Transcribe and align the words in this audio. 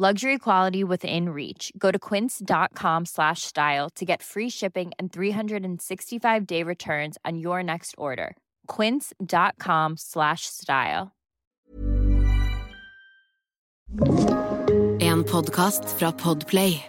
Luxury 0.00 0.38
quality 0.38 0.84
within 0.84 1.30
reach. 1.30 1.72
Go 1.76 1.90
to 1.90 1.98
quince.com 1.98 3.04
slash 3.04 3.42
style 3.42 3.90
to 3.96 4.04
get 4.04 4.22
free 4.22 4.48
shipping 4.48 4.92
and 4.96 5.12
365 5.12 6.46
day 6.46 6.62
returns 6.62 7.18
on 7.24 7.36
your 7.38 7.64
next 7.64 7.96
order. 7.98 8.36
Quince.com 8.68 9.96
slash 9.96 10.42
style. 10.42 11.10
En 15.00 15.24
podkast 15.24 15.98
fra 15.98 16.12
Podplay. 16.12 16.80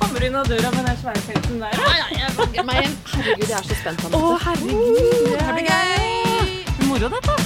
Kommer 0.00 0.20
du 0.20 0.26
inn 0.26 0.34
av 0.34 0.48
døra 0.48 0.70
med 0.74 0.82
den 0.82 0.96
svære 0.96 1.22
pelsen 1.28 1.60
der? 1.62 1.78
Nei, 1.78 1.98
nei, 2.00 2.22
jeg 2.24 2.36
våger 2.40 2.66
meg 2.66 2.82
igjen. 2.82 2.96
Herregud, 3.14 3.48
jeg 3.48 3.58
er 3.58 3.68
så 3.70 3.82
spent. 3.84 4.06
Å, 4.10 4.18
Anette. 4.18 4.44
herregud. 4.48 5.28
det 5.30 5.42
her 5.42 5.60
blir 5.60 5.70
gøy. 5.70 6.88
Moro, 6.88 7.12
dette. 7.14 7.45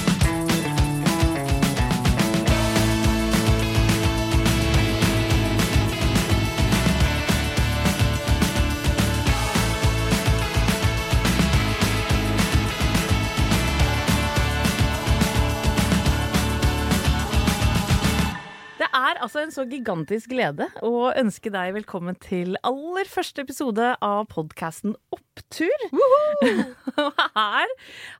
Er 19.11 19.19
altså 19.23 19.41
en 19.41 19.51
så 19.53 19.63
gigantisk 19.67 20.31
glede 20.31 20.67
å 20.85 21.09
ønske 21.17 21.51
deg 21.51 21.73
velkommen 21.75 22.15
til 22.21 22.53
aller 22.67 23.07
første 23.09 23.43
episode 23.43 23.89
av 24.03 24.21
podkasten 24.31 24.93
Opptur. 25.11 25.85
Og 27.01 27.19
her 27.35 27.73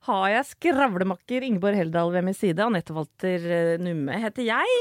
har 0.08 0.26
jeg 0.34 0.48
skravlemakker 0.50 1.46
Ingeborg 1.46 1.78
Heldal 1.78 2.12
ved 2.14 2.26
min 2.26 2.36
side. 2.36 2.60
Anette 2.64 2.94
Walter 2.96 3.46
eh, 3.46 3.72
Numme 3.82 4.18
heter 4.22 4.46
jeg. 4.48 4.76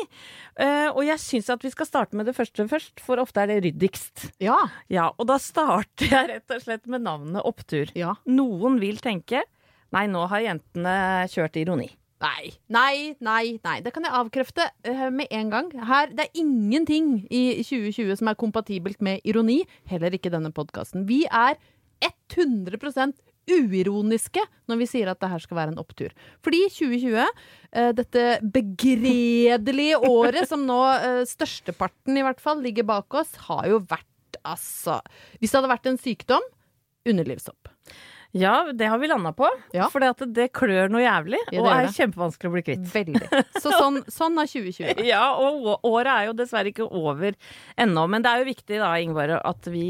Eh, 0.59 0.89
Og 0.91 1.03
jeg 1.07 1.21
syns 1.23 1.51
at 1.53 1.63
vi 1.63 1.71
skal 1.73 1.87
starte 1.89 2.17
med 2.19 2.27
det 2.29 2.35
første 2.37 2.67
først, 2.71 2.99
for 3.03 3.21
ofte 3.23 3.43
er 3.45 3.53
det 3.53 3.61
ryddigst. 3.69 4.27
Ja. 4.43 4.57
Ja, 4.91 5.09
og 5.15 5.29
da 5.31 5.39
starter 5.41 6.11
jeg 6.11 6.31
rett 6.35 6.55
og 6.57 6.65
slett 6.65 6.87
med 6.91 7.05
navnet 7.07 7.45
Opptur. 7.47 7.91
Ja. 7.97 8.17
Noen 8.27 8.81
vil 8.83 8.99
tenke 9.03 9.45
Nei, 9.91 10.05
nå 10.07 10.21
har 10.31 10.39
jentene 10.39 10.91
kjørt 11.27 11.57
ironi. 11.59 11.89
Nei, 12.21 12.51
nei, 12.69 13.15
nei, 13.23 13.57
nei. 13.65 13.79
Det 13.81 13.93
kan 13.95 14.05
jeg 14.05 14.13
avkrefte 14.13 14.67
eh, 14.85 15.07
med 15.09 15.31
en 15.33 15.49
gang. 15.49 15.71
Her, 15.89 16.11
Det 16.13 16.27
er 16.27 16.41
ingenting 16.43 17.25
i 17.33 17.63
2020 17.65 18.19
som 18.19 18.29
er 18.29 18.37
kompatibelt 18.37 19.01
med 19.01 19.25
ironi. 19.25 19.63
Heller 19.89 20.13
ikke 20.13 20.33
denne 20.33 20.53
podkasten. 20.53 21.07
Vi 21.09 21.23
er 21.25 21.57
100% 22.05 23.17
uironiske 23.51 24.43
når 24.69 24.79
vi 24.79 24.87
sier 24.89 25.09
at 25.11 25.19
det 25.21 25.31
her 25.31 25.41
skal 25.41 25.57
være 25.57 25.73
en 25.73 25.81
opptur. 25.81 26.13
Fordi 26.45 26.61
2020, 26.69 27.25
eh, 27.73 27.89
dette 27.97 28.27
begredelige 28.53 29.97
året 30.05 30.45
som 30.49 30.63
nå 30.67 30.79
eh, 30.93 31.23
størsteparten 31.29 32.21
i 32.21 32.25
hvert 32.25 32.41
fall 32.43 32.61
ligger 32.61 32.87
bak 32.87 33.21
oss, 33.21 33.33
har 33.49 33.67
jo 33.71 33.81
vært 33.81 34.07
altså 34.47 35.01
Hvis 35.37 35.51
det 35.51 35.57
hadde 35.59 35.69
vært 35.69 35.87
en 35.89 35.99
sykdom 36.01 36.45
underlivssopp. 37.05 37.69
Ja, 38.31 38.71
det 38.73 38.87
har 38.87 38.99
vi 39.01 39.09
landa 39.11 39.33
på. 39.35 39.47
Ja. 39.75 39.89
For 39.91 39.99
det, 39.99 40.47
klør 40.55 40.87
noe 40.91 41.01
jævlig, 41.03 41.39
Ja, 41.51 41.59
og 41.61 41.67
er 41.73 41.87
det. 41.87 41.95
kjempevanskelig 41.97 42.47
å 42.49 42.53
bli 42.55 42.63
kvitt. 42.63 42.85
Veldig. 42.93 43.41
Så 43.59 43.73
sånn, 43.75 43.99
sånn 44.11 44.39
er 44.39 44.47
2020. 44.47 45.01
Ja, 45.11 45.23
og 45.35 45.83
året 45.87 46.11
er 46.13 46.27
jo 46.29 46.35
dessverre 46.39 46.71
ikke 46.71 46.87
over 46.87 47.35
ennå. 47.79 48.05
Men 48.11 48.23
det 48.23 48.31
er 48.31 48.43
jo 48.43 48.47
viktig 48.51 48.79
da, 48.79 48.91
Ingeborg, 49.03 49.35
at 49.43 49.67
vi 49.71 49.83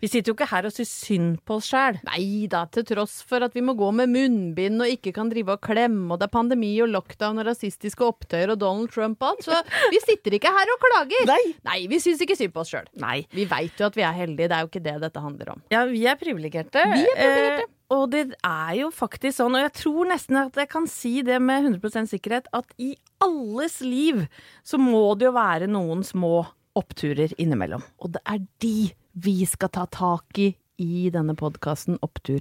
Vi 0.00 0.10
sitter 0.10 0.30
jo 0.30 0.36
ikke 0.36 0.48
her 0.52 0.68
og 0.68 0.74
syns 0.74 0.92
synd 1.06 1.40
på 1.48 1.56
oss 1.58 1.70
sjæl. 1.72 1.98
Nei 2.06 2.46
da, 2.50 2.62
til 2.70 2.86
tross 2.88 3.20
for 3.26 3.42
at 3.46 3.56
vi 3.56 3.64
må 3.64 3.74
gå 3.78 3.90
med 3.96 4.12
munnbind 4.12 4.84
og 4.84 4.92
ikke 4.94 5.12
kan 5.16 5.32
drive 5.32 5.56
og 5.56 5.64
klemme, 5.64 6.06
og 6.14 6.20
det 6.22 6.28
er 6.28 6.34
pandemi 6.34 6.70
og 6.84 6.92
lockdown 6.94 7.42
og 7.42 7.48
rasistiske 7.50 8.06
opptøyer 8.06 8.54
og 8.54 8.60
Donald 8.62 8.92
Trump 8.94 9.22
og 9.24 9.32
alt, 9.34 9.48
så 9.48 9.60
vi 9.92 10.00
sitter 10.04 10.38
ikke 10.38 10.52
her 10.54 10.72
og 10.76 10.80
klager. 10.86 11.26
Nei. 11.30 11.42
Nei 11.66 11.80
vi 11.90 11.98
syns 12.02 12.22
ikke 12.22 12.38
synd 12.38 12.54
på 12.54 12.62
oss 12.64 12.70
sjøl. 12.74 12.86
Vi 13.34 13.48
veit 13.50 13.80
jo 13.80 13.88
at 13.90 13.98
vi 13.98 14.06
er 14.06 14.16
heldige, 14.16 14.50
det 14.50 14.56
er 14.60 14.64
jo 14.66 14.70
ikke 14.72 14.84
det 14.86 14.96
dette 15.08 15.26
handler 15.26 15.54
om. 15.56 15.62
Ja, 15.74 15.84
vi 15.90 16.06
er 16.06 16.18
privilegerte. 16.20 16.86
Vi 16.94 17.04
er 17.08 17.18
privilegerte. 17.18 17.68
Eh, 17.68 17.76
og 17.90 18.06
det 18.12 18.22
er 18.46 18.72
jo 18.78 18.92
faktisk 18.94 19.40
sånn, 19.40 19.58
og 19.58 19.66
jeg 19.66 19.74
tror 19.80 20.10
nesten 20.12 20.38
at 20.40 20.56
jeg 20.58 20.70
kan 20.70 20.86
si 20.90 21.20
det 21.26 21.40
med 21.42 21.66
100% 21.72 22.12
sikkerhet, 22.12 22.48
at 22.54 22.70
i 22.78 22.94
alles 23.22 23.80
liv 23.82 24.24
så 24.66 24.78
må 24.80 25.02
det 25.18 25.28
jo 25.28 25.36
være 25.36 25.68
noen 25.70 26.06
små 26.06 26.44
oppturer 26.78 27.34
innimellom. 27.42 27.82
Og 27.98 28.14
det 28.14 28.22
er 28.30 28.42
de 28.62 28.90
vi 29.20 29.40
skal 29.48 29.72
ta 29.74 29.88
tak 29.90 30.38
i 30.38 30.52
i 30.80 31.10
denne 31.12 31.36
podkasten 31.36 31.98
Opptur. 32.00 32.40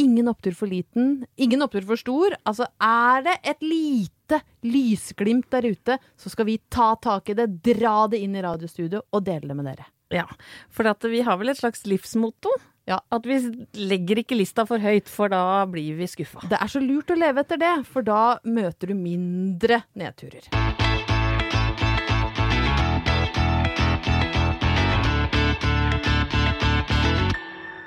Ingen 0.00 0.30
opptur 0.30 0.54
for 0.56 0.70
liten, 0.70 1.26
ingen 1.36 1.60
opptur 1.64 1.84
for 1.84 2.00
stor. 2.00 2.36
Altså, 2.48 2.70
er 2.80 3.24
det 3.26 3.36
et 3.52 3.64
lite 3.64 4.40
lysglimt 4.64 5.50
der 5.52 5.66
ute, 5.68 5.98
så 6.16 6.32
skal 6.32 6.48
vi 6.48 6.60
ta 6.72 6.94
tak 7.02 7.28
i 7.28 7.36
det, 7.36 7.50
dra 7.66 8.06
det 8.08 8.22
inn 8.24 8.38
i 8.38 8.44
radiostudio 8.44 9.02
og 9.10 9.26
dele 9.26 9.50
det 9.50 9.58
med 9.58 9.68
dere. 9.68 9.88
Ja, 10.10 10.26
for 10.72 10.88
vi 11.10 11.20
har 11.26 11.38
vel 11.38 11.52
et 11.52 11.60
slags 11.60 11.84
livsmotto. 11.86 12.54
Ja. 12.90 12.98
At 13.14 13.26
vi 13.28 13.36
legger 13.78 14.18
ikke 14.24 14.34
lista 14.34 14.64
for 14.66 14.82
høyt, 14.82 15.06
for 15.10 15.30
da 15.30 15.62
blir 15.70 15.94
vi 16.00 16.08
skuffa. 16.10 16.42
Det 16.50 16.58
er 16.58 16.70
så 16.72 16.82
lurt 16.82 17.12
å 17.14 17.18
leve 17.18 17.44
etter 17.44 17.60
det, 17.60 17.74
for 17.86 18.02
da 18.06 18.40
møter 18.42 18.90
du 18.90 18.98
mindre 18.98 19.84
nedturer. 19.94 20.50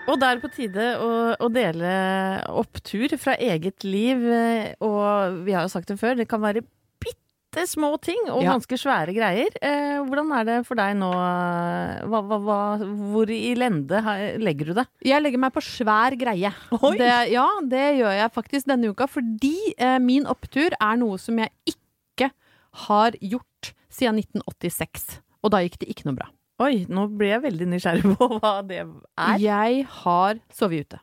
Og 0.04 0.20
da 0.20 0.30
er 0.30 0.38
det 0.38 0.44
på 0.44 0.52
tide 0.52 0.88
å, 1.00 1.10
å 1.42 1.48
dele 1.52 1.92
opptur 2.60 3.16
fra 3.18 3.38
eget 3.40 3.86
liv. 3.88 4.20
eh, 4.30 4.74
Og 4.84 5.40
vi 5.48 5.56
har 5.56 5.66
jo 5.66 5.72
sagt 5.72 5.90
det 5.90 5.98
før, 6.02 6.18
det 6.20 6.28
kan 6.30 6.44
være 6.44 6.66
bitte 7.54 7.68
små 7.70 7.90
ting 8.02 8.30
og 8.32 8.42
Ja. 8.44 8.54
ganske 8.54 8.78
svære 8.78 9.14
greier. 9.14 9.50
Eh, 9.62 10.02
hvordan 10.04 10.32
er 10.40 10.44
det 10.46 10.66
for 10.66 10.76
deg 10.76 10.96
nå? 10.98 11.10
Hva, 12.10 12.22
hva, 12.26 12.40
hva, 12.42 12.58
hvor 13.14 13.30
i 13.30 13.54
lende 13.56 14.02
legger 14.42 14.66
du 14.66 14.74
det? 14.74 14.88
Jeg 15.06 15.22
legger 15.22 15.40
meg 15.40 15.54
på 15.54 15.62
svær 15.62 16.16
greie. 16.18 16.52
Det, 16.98 17.32
ja, 17.32 17.48
det 17.62 17.98
gjør 18.00 18.14
jeg 18.18 18.34
faktisk 18.34 18.66
denne 18.68 18.90
uka, 18.90 19.08
fordi 19.08 19.74
eh, 19.78 20.00
min 20.00 20.26
opptur 20.26 20.74
er 20.80 20.98
noe 20.98 21.18
som 21.18 21.38
jeg 21.38 21.52
ikke 21.68 22.32
har 22.88 23.12
gjort 23.22 23.74
siden 23.94 24.18
1986. 24.24 25.20
Og 25.44 25.52
da 25.52 25.62
gikk 25.64 25.80
det 25.80 25.90
ikke 25.94 26.08
noe 26.10 26.18
bra. 26.18 26.30
Oi, 26.64 26.86
nå 26.90 27.08
ble 27.18 27.34
jeg 27.34 27.44
veldig 27.44 27.68
nysgjerrig 27.74 28.16
på 28.18 28.28
hva 28.40 28.62
det 28.66 28.82
er. 28.84 29.38
Jeg 29.42 29.86
har 30.04 30.40
sovet 30.54 30.88
ute. 30.88 31.00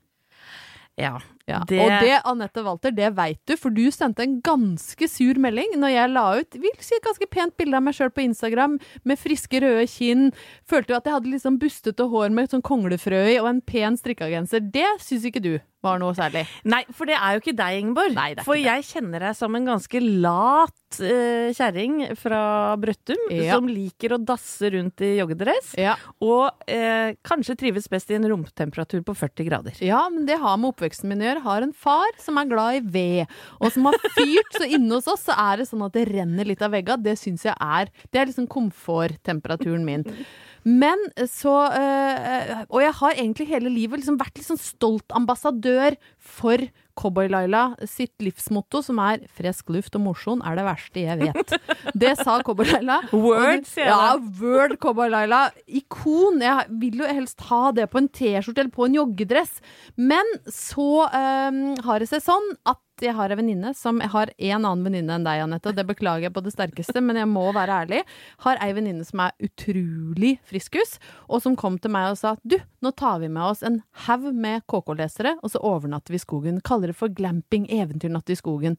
Ja. 0.98 1.18
Ja, 1.50 1.60
Det- 1.66 1.80
Og 1.82 1.90
det, 2.04 2.16
Anette 2.30 2.64
Walter, 2.64 2.90
det 2.94 3.10
veit 3.16 3.40
du, 3.46 3.56
for 3.58 3.70
du 3.74 3.84
sendte 3.90 4.22
en 4.24 4.40
ganske 4.40 5.08
sur 5.10 5.34
melding 5.42 5.74
når 5.80 5.94
jeg 5.96 6.10
la 6.14 6.24
ut 6.40 6.58
vil 6.60 6.76
si 6.80 6.94
et 6.96 7.04
ganske 7.04 7.28
pent 7.30 7.56
bilde 7.58 7.74
av 7.76 7.82
meg 7.82 7.94
sjøl 7.98 8.10
på 8.14 8.22
Instagram, 8.24 8.78
med 9.04 9.18
friske, 9.18 9.60
røde 9.60 9.86
kinn. 9.90 10.30
Følte 10.68 10.94
jo 10.94 10.96
at 11.00 11.04
jeg 11.08 11.14
hadde 11.18 11.30
litt 11.34 11.42
sånn 11.44 11.58
bustete 11.60 12.06
hår 12.10 12.30
med 12.30 12.50
sånn 12.52 12.62
konglefrø 12.62 13.24
i, 13.34 13.38
og 13.42 13.48
en 13.50 13.60
pen 13.60 13.96
strikkegenser. 13.98 14.70
Det 14.70 14.86
syns 15.02 15.24
ikke 15.26 15.42
du 15.42 15.52
var 15.82 15.96
noe 15.98 16.12
særlig. 16.12 16.42
Nei, 16.68 16.82
for 16.92 17.08
det 17.08 17.16
er 17.16 17.32
jo 17.34 17.40
ikke 17.40 17.56
deg, 17.56 17.78
Ingeborg. 17.80 18.12
Nei, 18.12 18.34
for 18.44 18.54
jeg 18.60 18.82
kjenner 18.84 19.22
deg 19.24 19.34
som 19.38 19.54
en 19.56 19.64
ganske 19.64 20.00
lat 20.20 21.00
uh, 21.00 21.48
kjerring 21.56 22.02
fra 22.20 22.76
Brøttum, 22.76 23.16
Ja. 23.32 23.54
som 23.56 23.66
liker 23.66 24.12
å 24.12 24.18
dasse 24.22 24.68
rundt 24.74 25.00
i 25.00 25.14
joggedress, 25.16 25.72
Ja. 25.80 25.94
og 26.20 26.52
uh, 26.68 27.14
kanskje 27.24 27.56
trives 27.56 27.88
best 27.88 28.10
i 28.12 28.18
en 28.18 28.28
romtemperatur 28.28 29.00
på 29.06 29.16
40 29.16 29.48
grader. 29.48 29.72
Ja, 29.80 30.02
men 30.12 30.26
det 30.28 30.36
har 30.38 30.58
med 30.60 30.74
oppveksten 30.74 31.08
min 31.08 31.22
å 31.24 31.30
gjøre. 31.30 31.39
Har 31.44 31.64
en 31.64 31.72
far 31.76 32.12
som 32.20 32.38
er 32.40 32.50
glad 32.50 32.78
i 32.78 32.84
ved, 32.96 33.32
og 33.60 33.72
som 33.74 33.88
har 33.88 33.98
fyrt. 34.16 34.52
Så 34.58 34.68
inne 34.68 34.98
hos 34.98 35.08
oss 35.10 35.26
så 35.28 35.36
er 35.38 35.60
det 35.60 35.68
sånn 35.70 35.86
at 35.86 35.96
det 35.96 36.06
renner 36.10 36.48
litt 36.48 36.62
av 36.64 36.74
vegga. 36.74 36.98
Det 37.00 37.16
syns 37.20 37.46
jeg 37.48 37.56
er 37.56 37.90
Det 38.10 38.20
er 38.20 38.30
liksom 38.30 38.48
komforttemperaturen 38.50 39.84
min. 39.86 40.06
Men 40.64 41.00
så 41.30 41.54
øh, 41.72 42.50
Og 42.68 42.82
jeg 42.84 42.92
har 42.98 43.14
egentlig 43.16 43.48
hele 43.48 43.72
livet 43.72 44.02
liksom 44.02 44.18
vært 44.20 44.36
litt 44.36 44.48
sånn 44.50 44.60
stolt 44.60 45.16
ambassadør 45.16 45.96
for 46.20 46.60
Cowboy-Laila 47.00 47.62
sitt 47.88 48.12
livsmotto, 48.22 48.82
som 48.84 49.00
er 49.02 49.24
'frisk 49.28 49.72
luft 49.72 49.96
og 49.96 50.04
mosjon 50.04 50.42
er 50.44 50.58
det 50.58 50.66
verste 50.66 51.04
jeg 51.06 51.18
vet'. 51.20 51.56
Det 51.96 52.16
sa 52.20 52.40
Cowboy-Laila. 52.44 53.00
Word, 53.26 53.64
sier 53.68 53.88
jeg 53.88 53.94
Ja, 53.94 54.16
word 54.40 54.76
Cowboy-Laila. 54.82 55.42
Ikon. 55.66 56.40
Jeg 56.44 56.66
vil 56.82 57.00
jo 57.02 57.08
helst 57.08 57.40
ha 57.48 57.70
det 57.72 57.88
på 57.90 58.02
en 58.02 58.08
T-skjorte 58.08 58.64
eller 58.64 58.74
på 58.74 58.86
en 58.86 58.98
joggedress. 59.00 59.60
Men 59.96 60.26
så 60.46 61.06
um, 61.08 61.62
har 61.86 62.02
det 62.02 62.10
seg 62.12 62.24
sånn 62.24 62.52
at 62.68 62.78
jeg 63.06 63.16
har 63.16 63.32
en 63.32 63.40
venninne 63.40 63.72
som 63.76 64.00
jeg 64.02 64.12
har 64.12 64.32
en 64.36 64.64
annen 64.64 64.84
venninne 64.86 65.16
enn 65.16 65.26
deg, 65.26 65.42
Anette, 65.44 65.70
og 65.72 65.78
det 65.78 65.86
beklager 65.88 66.28
jeg 66.28 66.34
på 66.36 66.42
det 66.44 66.54
sterkeste, 66.54 67.02
men 67.04 67.18
jeg 67.20 67.28
må 67.30 67.46
være 67.56 67.82
ærlig. 67.84 68.00
Har 68.46 68.60
ei 68.64 68.72
venninne 68.76 69.06
som 69.06 69.22
er 69.26 69.36
utrolig 69.46 70.36
friskus, 70.48 70.98
og 71.28 71.44
som 71.44 71.58
kom 71.58 71.78
til 71.80 71.94
meg 71.94 72.12
og 72.12 72.18
sa 72.20 72.34
du, 72.42 72.58
nå 72.84 72.94
tar 72.98 73.22
vi 73.22 73.30
med 73.32 73.44
oss 73.52 73.64
en 73.66 73.80
haug 74.06 74.30
med 74.34 74.66
KK-lesere, 74.70 75.36
og 75.42 75.54
så 75.54 75.62
overnatter 75.62 76.14
vi 76.14 76.20
i 76.20 76.24
skogen. 76.26 76.60
Kaller 76.64 76.92
det 76.92 76.98
for 76.98 77.12
glamping, 77.12 77.68
eventyrnatt 77.70 78.30
i 78.30 78.38
skogen. 78.38 78.78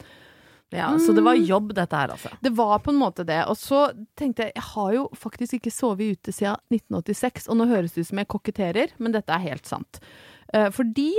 Ja, 0.71 0.99
Så 0.99 1.11
det 1.11 1.21
var 1.21 1.35
jobb, 1.35 1.73
dette 1.75 1.95
her, 1.95 2.13
altså. 2.13 2.29
Det 2.39 2.53
var 2.55 2.79
på 2.79 2.93
en 2.93 2.99
måte 3.01 3.25
det. 3.27 3.41
Og 3.51 3.57
så 3.59 3.89
tenkte 4.15 4.45
jeg, 4.45 4.53
jeg 4.55 4.63
har 4.69 4.93
jo 4.95 5.01
faktisk 5.19 5.57
ikke 5.57 5.73
sovet 5.75 6.15
ute 6.15 6.31
siden 6.31 6.55
1986, 6.71 7.49
og 7.51 7.59
nå 7.59 7.67
høres 7.67 7.91
det 7.91 8.05
ut 8.05 8.11
som 8.13 8.21
jeg 8.21 8.29
koketterer, 8.31 8.93
men 8.97 9.11
dette 9.11 9.35
er 9.35 9.43
helt 9.49 9.67
sant. 9.67 9.99
Eh, 10.53 10.69
fordi 10.71 11.09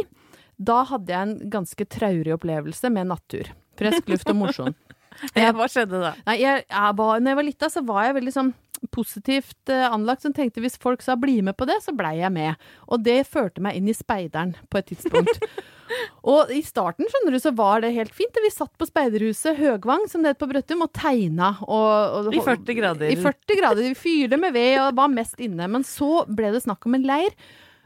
da 0.56 0.82
hadde 0.88 1.12
jeg 1.12 1.28
en 1.28 1.52
ganske 1.52 1.86
traurig 1.90 2.34
opplevelse 2.34 2.90
med 2.92 3.10
nattur. 3.10 3.52
Frisk 3.78 4.10
luft 4.12 4.30
og 4.30 4.38
mosjon. 4.38 4.74
Hva 5.36 5.68
skjedde 5.70 6.00
da? 6.00 6.12
Nei, 6.28 6.38
jeg, 6.40 6.66
jeg 6.66 6.98
var, 6.98 7.20
når 7.20 7.32
jeg 7.32 7.38
var 7.38 7.48
lita, 7.48 7.70
så 7.72 7.82
var 7.86 8.06
jeg 8.08 8.18
veldig 8.20 8.34
sånn 8.34 8.52
positivt 8.90 9.70
eh, 9.70 9.84
anlagt, 9.86 10.24
som 10.24 10.34
tenkte 10.34 10.62
hvis 10.62 10.78
folk 10.80 11.04
sa 11.04 11.14
bli 11.20 11.38
med 11.44 11.56
på 11.58 11.68
det, 11.68 11.78
så 11.84 11.94
blei 11.94 12.16
jeg 12.18 12.32
med. 12.34 12.58
Og 12.90 13.04
det 13.04 13.22
førte 13.30 13.62
meg 13.62 13.78
inn 13.78 13.90
i 13.90 13.94
speideren 13.94 14.56
på 14.72 14.80
et 14.80 14.88
tidspunkt. 14.90 15.38
og 16.32 16.50
i 16.54 16.62
starten, 16.66 17.06
skjønner 17.10 17.36
du, 17.36 17.40
så 17.42 17.54
var 17.56 17.84
det 17.84 17.92
helt 17.94 18.14
fint. 18.16 18.42
Vi 18.42 18.52
satt 18.52 18.72
på 18.80 18.88
speiderhuset 18.88 19.58
Høgvang, 19.60 20.08
som 20.10 20.24
det 20.24 20.34
het 20.34 20.42
på 20.42 20.50
Brøttum, 20.50 20.82
og 20.86 20.92
tegna. 20.96 21.54
Og, 21.62 22.18
og, 22.26 22.32
I 22.34 22.42
40 22.42 22.78
grader. 22.80 23.12
I 23.12 23.20
40 23.20 23.60
grader. 23.60 23.86
Vi 23.86 23.98
fyrte 23.98 24.40
med 24.40 24.56
ved 24.56 24.80
og 24.82 24.96
var 24.98 25.12
mest 25.12 25.42
inne. 25.42 25.70
Men 25.70 25.86
så 25.86 26.24
ble 26.26 26.54
det 26.54 26.64
snakk 26.66 26.88
om 26.88 26.98
en 26.98 27.06
leir. 27.06 27.36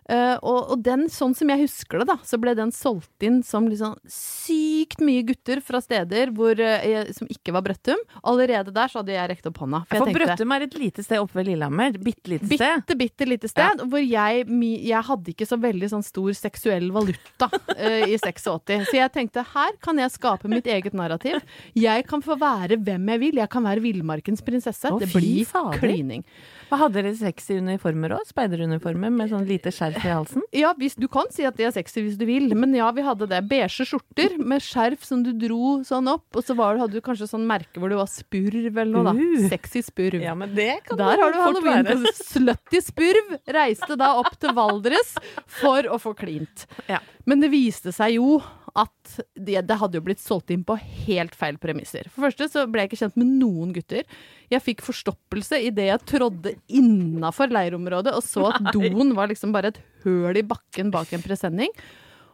Eh, 0.06 0.37
og, 0.47 0.70
og 0.70 0.82
den, 0.87 1.08
sånn 1.11 1.35
som 1.35 1.50
jeg 1.50 1.64
husker 1.64 2.03
det, 2.03 2.06
da, 2.12 2.17
så 2.26 2.38
ble 2.38 2.53
den 2.55 2.70
solgt 2.75 3.25
inn 3.26 3.41
som 3.47 3.67
liksom 3.67 3.97
sykt 4.11 5.00
mye 5.03 5.25
gutter 5.26 5.58
fra 5.64 5.81
steder 5.82 6.31
hvor, 6.37 6.55
uh, 6.55 7.11
som 7.17 7.26
ikke 7.32 7.55
var 7.56 7.64
Brøttum. 7.67 7.99
Allerede 8.23 8.75
der 8.75 8.93
så 8.93 9.00
hadde 9.03 9.17
jeg 9.17 9.31
rekt 9.32 9.49
opp 9.50 9.58
hånda. 9.64 9.82
For 9.88 9.99
for 9.99 10.11
tenkte, 10.11 10.23
Brøttum 10.23 10.55
er 10.55 10.67
et 10.69 10.76
lite 10.79 11.03
sted 11.06 11.23
oppe 11.23 11.41
ved 11.41 11.50
Lillehammer. 11.50 11.99
Bitte 11.99 12.31
lite 12.31 12.47
sted. 12.53 12.85
Bitte, 12.85 12.99
bitte 13.00 13.29
lite 13.29 13.50
sted. 13.50 13.82
Hvor 13.82 14.05
jeg, 14.05 14.47
jeg 14.87 15.03
hadde 15.11 15.35
ikke 15.35 15.49
så 15.50 15.58
veldig 15.67 15.91
sånn 15.97 16.06
stor 16.06 16.38
seksuell 16.38 16.93
valuta 16.94 17.50
uh, 17.50 18.06
i 18.06 18.14
86. 18.14 18.87
Så 18.93 18.99
jeg 19.00 19.14
tenkte 19.17 19.43
her 19.56 19.75
kan 19.82 19.99
jeg 19.99 20.14
skape 20.14 20.50
mitt 20.52 20.70
eget 20.70 20.94
narrativ. 20.97 21.43
Jeg 21.75 22.06
kan 22.06 22.23
få 22.23 22.38
være 22.38 22.79
hvem 22.79 23.11
jeg 23.17 23.25
vil. 23.25 23.43
Jeg 23.43 23.50
kan 23.50 23.67
være 23.67 23.82
villmarkens 23.82 24.44
prinsesse. 24.47 24.87
Å, 24.87 25.02
det 25.02 25.11
blir 25.11 25.50
klining. 25.82 26.23
Hva 26.70 26.81
Hadde 26.81 26.99
dere 26.99 27.12
sexy 27.14 27.59
uniformer 27.62 28.17
òg? 28.17 28.25
Speideruniformer 28.31 29.12
med 29.14 29.31
sånn 29.31 29.47
lite 29.49 29.70
skjerf 29.75 29.95
i 30.02 30.12
halsen? 30.12 30.44
Ja, 30.56 30.72
hvis, 30.78 30.96
du 30.98 31.06
kan 31.12 31.31
si 31.34 31.46
at 31.48 31.56
de 31.58 31.66
er 31.69 31.75
sexy 31.75 32.02
hvis 32.04 32.19
du 32.20 32.26
vil, 32.28 32.50
men 32.58 32.75
ja, 32.76 32.88
vi 32.94 33.04
hadde 33.06 33.28
det. 33.31 33.43
Beige 33.50 33.87
skjorter 33.88 34.37
med 34.40 34.64
skjerf 34.64 35.04
som 35.06 35.22
du 35.26 35.32
dro 35.37 35.78
sånn 35.87 36.10
opp, 36.12 36.26
og 36.37 36.46
så 36.46 36.56
var, 36.58 36.81
hadde 36.81 36.98
du 36.98 37.04
kanskje 37.04 37.28
sånn 37.31 37.46
merke 37.48 37.82
hvor 37.82 37.93
det 37.93 38.00
var 38.00 38.10
spurv 38.10 38.70
eller 38.70 38.93
noe, 38.93 39.06
da. 39.10 39.16
Uh. 39.16 39.48
Sexy 39.52 39.84
spurv. 39.87 40.20
Ja, 40.22 40.37
men 40.38 40.54
det 40.56 40.82
kan 40.87 41.00
Der 41.00 41.22
har 41.22 41.34
du 41.34 41.40
halloween 41.43 42.06
Slutty 42.32 42.82
Spurv. 42.84 43.37
Reiste 43.56 43.98
da 43.98 44.14
opp 44.20 44.34
til 44.40 44.54
Valdres 44.56 45.16
for 45.60 45.88
å 45.90 45.99
få 46.02 46.14
klint. 46.19 46.66
Ja. 46.90 47.00
Men 47.26 47.42
det 47.42 47.50
viste 47.52 47.92
seg 47.94 48.16
jo 48.19 48.38
at 48.76 49.17
det, 49.34 49.61
det 49.69 49.78
hadde 49.81 49.99
jo 49.99 50.05
blitt 50.05 50.23
solgt 50.23 50.52
inn 50.52 50.64
på 50.67 50.76
helt 51.06 51.37
feil 51.38 51.58
premisser. 51.61 52.08
For 52.12 52.26
det 52.26 52.28
første 52.28 52.49
så 52.52 52.64
ble 52.70 52.84
jeg 52.84 52.93
ikke 52.93 53.00
kjent 53.02 53.20
med 53.20 53.34
noen 53.40 53.75
gutter. 53.76 54.05
Jeg 54.52 54.64
fikk 54.64 54.84
forstoppelse 54.87 55.61
idet 55.69 55.88
jeg 55.88 56.06
trådde 56.12 56.56
innafor 56.69 57.52
leirområdet 57.55 58.14
og 58.17 58.25
så 58.26 58.50
at 58.52 58.73
doen 58.76 59.14
var 59.17 59.32
liksom 59.32 59.55
bare 59.56 59.73
et 59.73 59.81
høl 60.05 60.37
i 60.38 60.46
bakken 60.46 60.93
bak 60.94 61.14
en 61.17 61.25
presenning. 61.25 61.73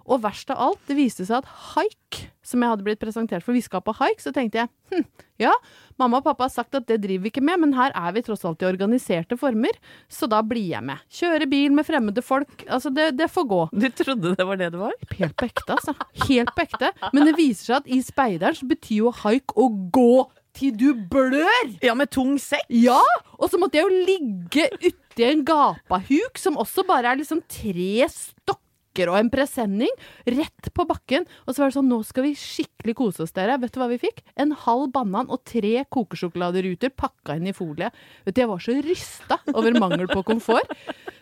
Og 0.06 0.22
verst 0.24 0.50
av 0.52 0.60
alt, 0.66 0.80
det 0.88 0.96
viste 0.98 1.26
seg 1.28 1.42
at 1.42 1.50
haik, 1.72 2.22
som 2.46 2.62
jeg 2.62 2.72
hadde 2.72 2.84
blitt 2.86 3.00
presentert 3.00 3.44
for, 3.44 3.54
vi 3.54 3.62
skal 3.64 3.82
på 3.84 3.94
haik, 4.00 4.20
så 4.22 4.32
tenkte 4.34 4.62
jeg 4.62 4.70
hm, 4.92 5.04
ja, 5.42 5.52
mamma 6.00 6.20
og 6.20 6.26
pappa 6.26 6.46
har 6.48 6.52
sagt 6.54 6.74
at 6.78 6.86
det 6.90 6.98
driver 7.02 7.26
vi 7.26 7.32
ikke 7.32 7.44
med, 7.44 7.60
men 7.62 7.76
her 7.76 7.94
er 7.98 8.14
vi 8.16 8.24
tross 8.26 8.44
alt 8.48 8.62
i 8.62 8.68
organiserte 8.68 9.38
former, 9.40 9.78
så 10.10 10.28
da 10.30 10.42
blir 10.46 10.72
jeg 10.74 10.84
med. 10.86 11.02
Kjøre 11.12 11.48
bil 11.50 11.74
med 11.76 11.86
fremmede 11.88 12.24
folk, 12.24 12.66
altså 12.68 12.92
det, 12.94 13.12
det 13.18 13.30
får 13.32 13.48
gå. 13.50 13.62
Du 13.72 13.88
trodde 14.02 14.34
det 14.38 14.48
var 14.48 14.60
det 14.60 14.72
det 14.74 14.82
var? 14.82 14.94
Helt 15.18 15.38
på 15.38 15.48
ekte, 15.48 15.78
altså. 15.78 15.96
Helt 16.28 16.54
på 16.56 16.66
ekte. 16.66 16.92
Men 17.14 17.28
det 17.28 17.38
viser 17.38 17.70
seg 17.70 17.80
at 17.82 17.90
i 17.90 18.02
speideren 18.04 18.58
så 18.58 18.68
betyr 18.70 19.02
jo 19.04 19.16
haik 19.22 19.56
å 19.58 19.68
gå 19.94 20.14
til 20.56 20.74
du 20.76 20.90
blør! 21.10 21.70
Ja, 21.84 21.94
med 21.96 22.12
tung 22.12 22.36
sekk? 22.40 22.66
Ja! 22.68 23.00
Og 23.38 23.48
så 23.50 23.60
måtte 23.60 23.78
jeg 23.78 23.88
jo 23.88 24.02
ligge 24.08 24.68
uti 24.82 25.24
en 25.26 25.44
gapahuk, 25.48 26.40
som 26.40 26.58
også 26.60 26.84
bare 26.88 27.12
er 27.12 27.22
liksom 27.22 27.40
tre 27.50 28.08
stokker 28.12 28.61
og 29.08 29.16
en 29.18 29.30
presenning, 29.32 29.92
rett 30.28 30.68
på 30.74 30.86
bakken. 30.88 31.26
Og 31.46 31.54
så 31.54 31.62
var 31.62 31.72
det 31.72 31.78
sånn, 31.78 31.90
nå 31.90 32.02
skal 32.06 32.26
vi 32.28 32.34
skikkelig 32.38 32.96
kose 32.98 33.24
oss, 33.24 33.34
dere. 33.36 33.56
Vet 33.62 33.74
du 33.74 33.80
hva 33.80 33.88
vi 33.92 34.00
fikk? 34.02 34.20
En 34.40 34.52
halv 34.66 34.90
banan 34.94 35.32
og 35.32 35.42
tre 35.48 35.86
kokesjokoladeruter 35.92 36.92
pakka 36.94 37.38
inn 37.38 37.48
i 37.50 37.56
folie. 37.56 37.92
Vet 38.26 38.36
du, 38.36 38.44
jeg 38.44 38.52
var 38.52 38.62
så 38.62 38.76
rysta 38.84 39.40
over 39.54 39.80
mangel 39.80 40.10
på 40.12 40.24
komfort. 40.26 40.76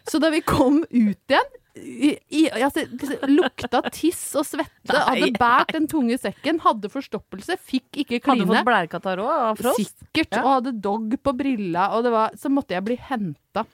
Så 0.08 0.18
da 0.22 0.32
vi 0.34 0.42
kom 0.42 0.82
ut 0.82 0.90
igjen 1.30 1.56
i, 1.80 2.10
i, 2.34 2.40
altså, 2.50 2.82
lukta 3.30 3.80
tiss 3.94 4.22
og 4.38 4.46
svette, 4.48 4.90
hadde 4.90 5.28
Nei, 5.28 5.32
båret 5.38 5.70
den 5.76 5.86
tunge 5.90 6.16
sekken, 6.20 6.58
hadde 6.64 6.90
forstoppelse, 6.92 7.56
fikk 7.62 8.02
ikke 8.02 8.18
kline. 8.24 8.42
Hadde 8.44 8.58
fått 8.58 8.68
blærekatarr 8.68 9.22
òg 9.22 9.30
av 9.34 9.60
frost? 9.60 9.94
Sikkert. 10.02 10.34
Ja. 10.34 10.42
Og 10.42 10.56
hadde 10.58 10.74
dog 10.82 11.14
på 11.22 11.34
brilla, 11.36 11.90
og 11.96 12.04
det 12.06 12.14
var, 12.14 12.34
så 12.40 12.52
måtte 12.52 12.76
jeg 12.76 12.86
bli 12.88 12.98
henta. 13.10 13.64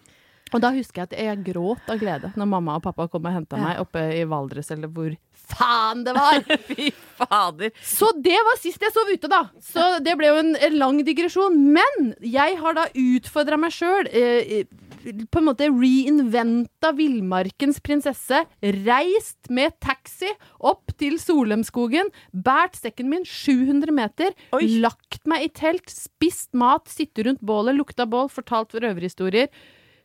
Og 0.55 0.62
da 0.62 0.71
husker 0.76 1.03
jeg 1.03 1.09
at 1.11 1.17
jeg 1.19 1.45
gråt 1.49 1.88
av 1.91 1.99
glede 1.99 2.31
når 2.38 2.49
mamma 2.50 2.76
og 2.79 2.85
pappa 2.85 3.09
kom 3.11 3.26
og 3.26 3.35
henta 3.35 3.59
meg 3.59 3.81
oppe 3.83 4.03
i 4.15 4.23
Valdres, 4.31 4.71
eller 4.71 4.91
hvor 4.93 5.11
faen 5.47 6.05
det 6.07 6.15
var! 6.17 6.38
Fy 6.69 6.91
fader. 7.19 7.73
Så 7.83 8.09
det 8.23 8.38
var 8.47 8.59
sist 8.61 8.83
jeg 8.83 8.95
sov 8.95 9.11
ute, 9.11 9.31
da. 9.31 9.43
Så 9.62 9.87
det 10.05 10.17
ble 10.19 10.31
jo 10.31 10.41
en, 10.43 10.53
en 10.69 10.79
lang 10.79 11.00
digresjon. 11.07 11.59
Men 11.75 12.12
jeg 12.23 12.59
har 12.61 12.76
da 12.79 12.87
utfordra 12.95 13.59
meg 13.61 13.75
sjøl. 13.75 14.11
Eh, 14.11 14.67
på 15.07 15.38
en 15.38 15.47
måte 15.47 15.69
reinventa 15.71 16.91
villmarkens 16.97 17.79
prinsesse. 17.85 18.43
Reist 18.87 19.50
med 19.55 19.76
taxi 19.83 20.33
opp 20.59 20.95
til 20.99 21.19
Solheimskogen. 21.23 22.11
Båret 22.33 22.79
sekken 22.81 23.11
min 23.12 23.26
700 23.26 23.95
meter. 23.95 24.35
Oi. 24.57 24.65
Lagt 24.83 25.23
meg 25.31 25.47
i 25.47 25.53
telt. 25.55 25.91
Spist 25.93 26.53
mat. 26.59 26.91
sittet 26.91 27.26
rundt 27.26 27.45
bålet. 27.47 27.79
Lukta 27.79 28.07
bål. 28.11 28.31
Fortalt 28.33 28.75
røverhistorier. 28.75 29.50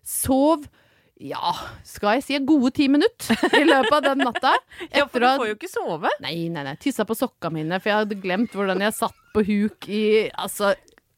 Sov 0.04 0.68
ja, 1.22 1.52
skal 1.86 2.16
jeg 2.18 2.24
si 2.26 2.38
gode 2.50 2.72
ti 2.74 2.88
minutter 2.90 3.38
i 3.54 3.62
løpet 3.68 3.94
av 3.94 4.06
den 4.08 4.24
natta. 4.26 4.56
Ja, 4.98 5.04
for 5.06 5.22
du 5.22 5.28
får 5.28 5.50
jo 5.52 5.58
ikke 5.60 5.70
sove. 5.70 6.10
Nei, 6.24 6.48
nei, 6.50 6.64
nei. 6.66 6.74
Tissa 6.82 7.06
på 7.06 7.14
sokka 7.14 7.52
mine, 7.54 7.78
for 7.78 7.92
jeg 7.92 8.00
hadde 8.00 8.18
glemt 8.24 8.56
hvordan 8.58 8.82
jeg 8.82 8.96
satt 8.98 9.14
på 9.36 9.44
huk 9.46 9.86
i 9.94 10.02
Altså, 10.34 10.72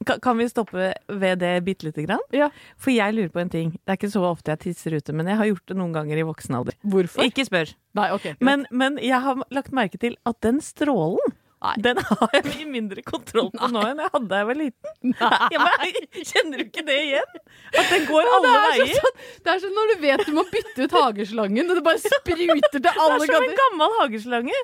Ka- 0.04 0.18
Kan 0.20 0.36
vi 0.42 0.50
stoppe 0.52 0.90
ved 1.08 1.40
det 1.40 1.54
bitte 1.64 1.88
lite 1.88 2.04
grann? 2.04 2.20
ja. 2.36 2.50
For 2.76 2.92
jeg 2.92 3.16
lurer 3.16 3.32
på 3.32 3.40
en 3.40 3.50
ting. 3.54 3.70
Det 3.80 3.94
er 3.94 4.02
ikke 4.02 4.12
så 4.12 4.26
ofte 4.28 4.52
jeg 4.52 4.60
tisser 4.66 4.98
ute, 5.00 5.16
men 5.16 5.30
jeg 5.32 5.40
har 5.40 5.48
gjort 5.54 5.72
det 5.72 5.78
noen 5.80 5.94
ganger 5.96 6.20
i 6.20 6.26
voksen 6.28 6.58
alder. 6.60 6.76
Hvorfor? 6.84 7.24
Ikke 7.24 7.46
spør. 7.48 7.72
Nei, 7.96 8.10
ok. 8.12 8.28
Men, 8.44 8.68
men 8.76 9.00
jeg 9.00 9.22
har 9.24 9.40
lagt 9.56 9.72
merke 9.72 10.02
til 10.04 10.20
at 10.28 10.42
den 10.44 10.60
strålen 10.60 11.32
Nei. 11.64 11.74
Den 11.86 12.00
har 12.04 12.34
jeg 12.36 12.44
mye 12.50 12.66
mindre 12.68 13.04
kontroll 13.08 13.48
på 13.54 13.68
nå 13.72 13.84
enn 13.88 14.02
jeg 14.04 14.12
hadde 14.14 14.28
da 14.32 14.40
jeg 14.42 14.48
var 14.50 14.58
liten. 14.60 15.14
Ja, 15.22 15.62
men, 15.64 16.10
kjenner 16.20 16.60
du 16.60 16.66
ikke 16.66 16.84
det 16.88 16.98
igjen? 17.06 17.38
At 17.72 17.94
den 17.94 18.08
går 18.10 18.28
alle 18.28 18.50
det 18.50 18.64
veier? 18.66 18.98
sånn, 18.98 19.22
det 19.46 19.54
er 19.54 19.62
sånn 19.64 19.78
når 19.78 19.94
du 19.94 19.96
vet 20.02 20.26
du 20.28 20.34
må 20.36 20.44
bytte 20.52 20.88
ut 20.88 20.98
hageslangen, 20.98 21.72
og 21.72 21.80
det 21.80 21.86
bare 21.86 22.04
spruter 22.04 22.84
til 22.84 22.92
alle 22.92 23.24
ganger. 23.24 23.24
Det 23.24 23.24
er 23.24 23.40
som 23.40 23.48
en 23.48 23.58
gammel 23.64 23.98
hageslange. 24.02 24.62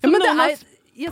Ja, 0.00 0.10
men 0.10 0.24
noen 0.24 0.42
har 0.42 0.52
jeg, 0.54 0.60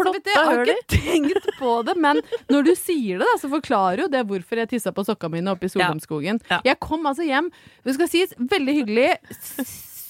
vet 0.01 0.19
det, 0.27 0.35
jeg 0.35 0.49
har 0.49 0.63
ikke 0.65 0.87
tenkt 0.97 1.51
på 1.61 1.75
det, 1.87 1.95
men 2.03 2.23
når 2.51 2.71
du 2.71 2.73
sier 2.79 3.21
det, 3.21 3.29
da, 3.29 3.37
så 3.39 3.51
forklarer 3.53 4.07
jo 4.07 4.09
det 4.13 4.25
hvorfor 4.27 4.65
jeg 4.65 4.73
tissa 4.75 4.95
på 4.97 5.07
sokka 5.07 5.31
mine 5.33 5.55
oppe 5.55 5.69
i 5.69 5.73
Solheimskogen. 5.73 6.43
Ja. 6.51 6.59
Jeg 6.67 6.81
kom 6.83 7.07
altså 7.07 7.27
hjem, 7.29 7.53
det 7.87 7.95
skal 7.95 8.11
sies, 8.11 8.35
veldig 8.39 8.81
hyggelig. 8.83 9.13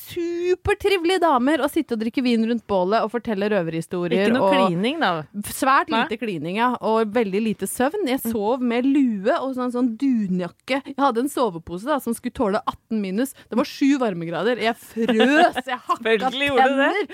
Supertrivelige 0.08 1.20
damer 1.22 1.60
å 1.60 1.68
sitte 1.70 1.96
og 1.96 2.02
drikke 2.02 2.22
vin 2.24 2.46
rundt 2.48 2.64
bålet 2.70 3.04
og 3.04 3.12
fortelle 3.12 3.50
røverhistorier. 3.52 4.28
Ikke 4.28 4.36
noe 4.36 4.48
og 4.48 4.54
klining, 4.56 5.00
da. 5.02 5.10
Svært 5.52 5.92
Nei. 5.92 6.04
lite 6.04 6.20
klining, 6.20 6.60
ja. 6.60 6.70
Og 6.80 7.12
veldig 7.16 7.42
lite 7.44 7.68
søvn. 7.68 8.06
Jeg 8.08 8.22
sov 8.24 8.64
med 8.64 8.88
lue 8.88 9.34
og 9.36 9.56
sånn, 9.58 9.74
sånn 9.74 9.90
dunjakke. 10.00 10.80
Jeg 10.86 11.00
hadde 11.00 11.26
en 11.26 11.32
sovepose 11.32 11.88
da, 11.88 11.98
som 12.02 12.16
skulle 12.16 12.36
tåle 12.38 12.62
18 12.64 13.02
minus. 13.02 13.34
Det 13.50 13.58
var 13.60 13.68
sju 13.68 13.98
varmegrader. 14.00 14.62
Jeg 14.64 14.78
frøs! 14.80 15.60
Jeg 15.68 15.82
hakka 15.90 16.16
tenner. 16.32 17.04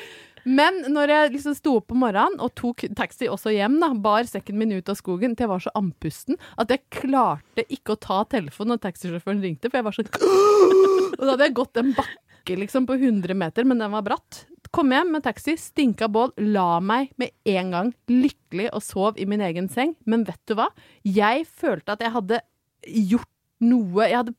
Men 0.44 0.82
når 0.92 1.10
jeg 1.10 1.32
liksom 1.38 1.54
sto 1.56 1.78
opp 1.78 1.88
på 1.88 1.96
morgenen 1.96 2.36
og 2.44 2.52
tok 2.58 2.84
taxi 2.96 3.30
også 3.32 3.54
hjem, 3.54 3.78
da, 3.80 3.88
bar 3.96 4.28
sekken 4.28 4.58
min 4.60 4.74
ut 4.76 4.90
av 4.92 4.98
skogen 4.98 5.32
til 5.32 5.46
jeg 5.46 5.52
var 5.54 5.64
så 5.64 5.72
andpusten 5.78 6.36
at 6.60 6.72
jeg 6.72 6.84
klarte 6.92 7.64
ikke 7.72 7.96
å 7.96 8.00
ta 8.00 8.20
telefonen 8.28 8.74
når 8.74 8.82
taxisjåføren 8.84 9.40
ringte, 9.44 9.72
for 9.72 9.80
jeg 9.80 9.88
var 9.88 9.96
sånn 9.96 10.12
Og 11.18 11.22
da 11.22 11.32
hadde 11.32 11.48
jeg 11.48 11.56
gått 11.56 11.80
en 11.80 11.94
bakke 11.96 12.33
liksom 12.52 12.86
på 12.86 12.96
100 12.98 13.34
meter, 13.34 13.64
men 13.64 13.80
den 13.80 13.92
var 13.94 14.04
bratt. 14.04 14.44
Kom 14.74 14.90
hjem 14.92 15.12
med 15.14 15.24
taxi, 15.24 15.54
stinka 15.60 16.08
bål, 16.10 16.32
la 16.52 16.80
meg 16.82 17.12
med 17.20 17.30
en 17.48 17.70
gang 17.74 17.92
lykkelig 18.10 18.70
og 18.74 18.82
sov 18.84 19.20
i 19.20 19.26
min 19.30 19.42
egen 19.44 19.68
seng. 19.72 19.94
Men 20.04 20.26
vet 20.26 20.40
du 20.50 20.56
hva? 20.58 20.68
Jeg 21.06 21.46
følte 21.46 21.94
at 21.94 22.02
jeg 22.04 22.14
hadde 22.14 22.40
gjort 22.84 23.30
noe 23.64 24.08
Jeg 24.10 24.18
hadde 24.18 24.34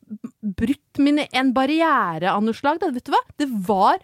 brutt 0.60 1.00
mine, 1.02 1.24
en 1.34 1.54
barriere 1.56 2.30
av 2.30 2.44
noe 2.46 2.54
slag. 2.54 2.78
Da. 2.84 2.92
Vet 2.94 3.08
du 3.08 3.14
hva? 3.16 3.24
Det 3.40 3.48
var 3.66 4.04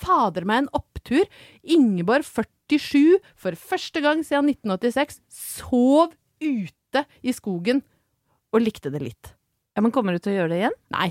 fader 0.00 0.46
meg 0.48 0.64
en 0.64 0.70
opptur. 0.78 1.26
Ingeborg, 1.60 2.24
47, 2.24 3.18
for 3.36 3.58
første 3.58 4.00
gang 4.04 4.22
siden 4.24 4.48
1986, 4.54 5.20
sov 5.28 6.14
ute 6.40 7.04
i 7.26 7.34
skogen 7.36 7.82
og 8.54 8.64
likte 8.64 8.92
det 8.94 9.02
litt. 9.02 9.34
Ja, 9.76 9.84
men 9.84 9.92
Kommer 9.92 10.16
du 10.16 10.22
til 10.22 10.32
å 10.32 10.38
gjøre 10.38 10.54
det 10.54 10.62
igjen? 10.62 10.78
Nei. 10.94 11.10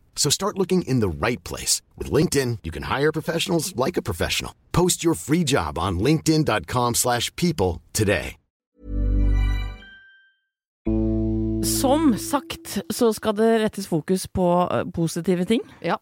So 0.15 0.29
start 0.29 0.57
looking 0.57 0.83
in 0.83 1.01
the 1.01 1.09
right 1.09 1.43
place. 1.43 1.81
With 1.97 2.13
LinkedIn, 2.13 2.59
you 2.63 2.71
can 2.71 2.83
hire 2.83 3.11
professionals 3.11 3.75
like 3.75 3.97
a 3.97 4.01
professional. 4.03 4.53
Post 4.71 5.03
your 5.03 5.15
free 5.15 5.43
job 5.43 5.79
on 5.79 5.99
linkedin.com 5.99 6.93
slash 6.95 7.35
people 7.35 7.81
today. 7.93 8.37
Som 11.63 12.17
sagt 12.17 12.79
så 12.89 13.11
skal 13.13 13.35
det 13.37 13.49
rettes 13.61 13.87
fokus 13.87 14.27
på 14.27 14.47
eh, 14.71 14.85
positive 14.93 15.45
ting. 15.45 15.61
Ja. 15.81 15.97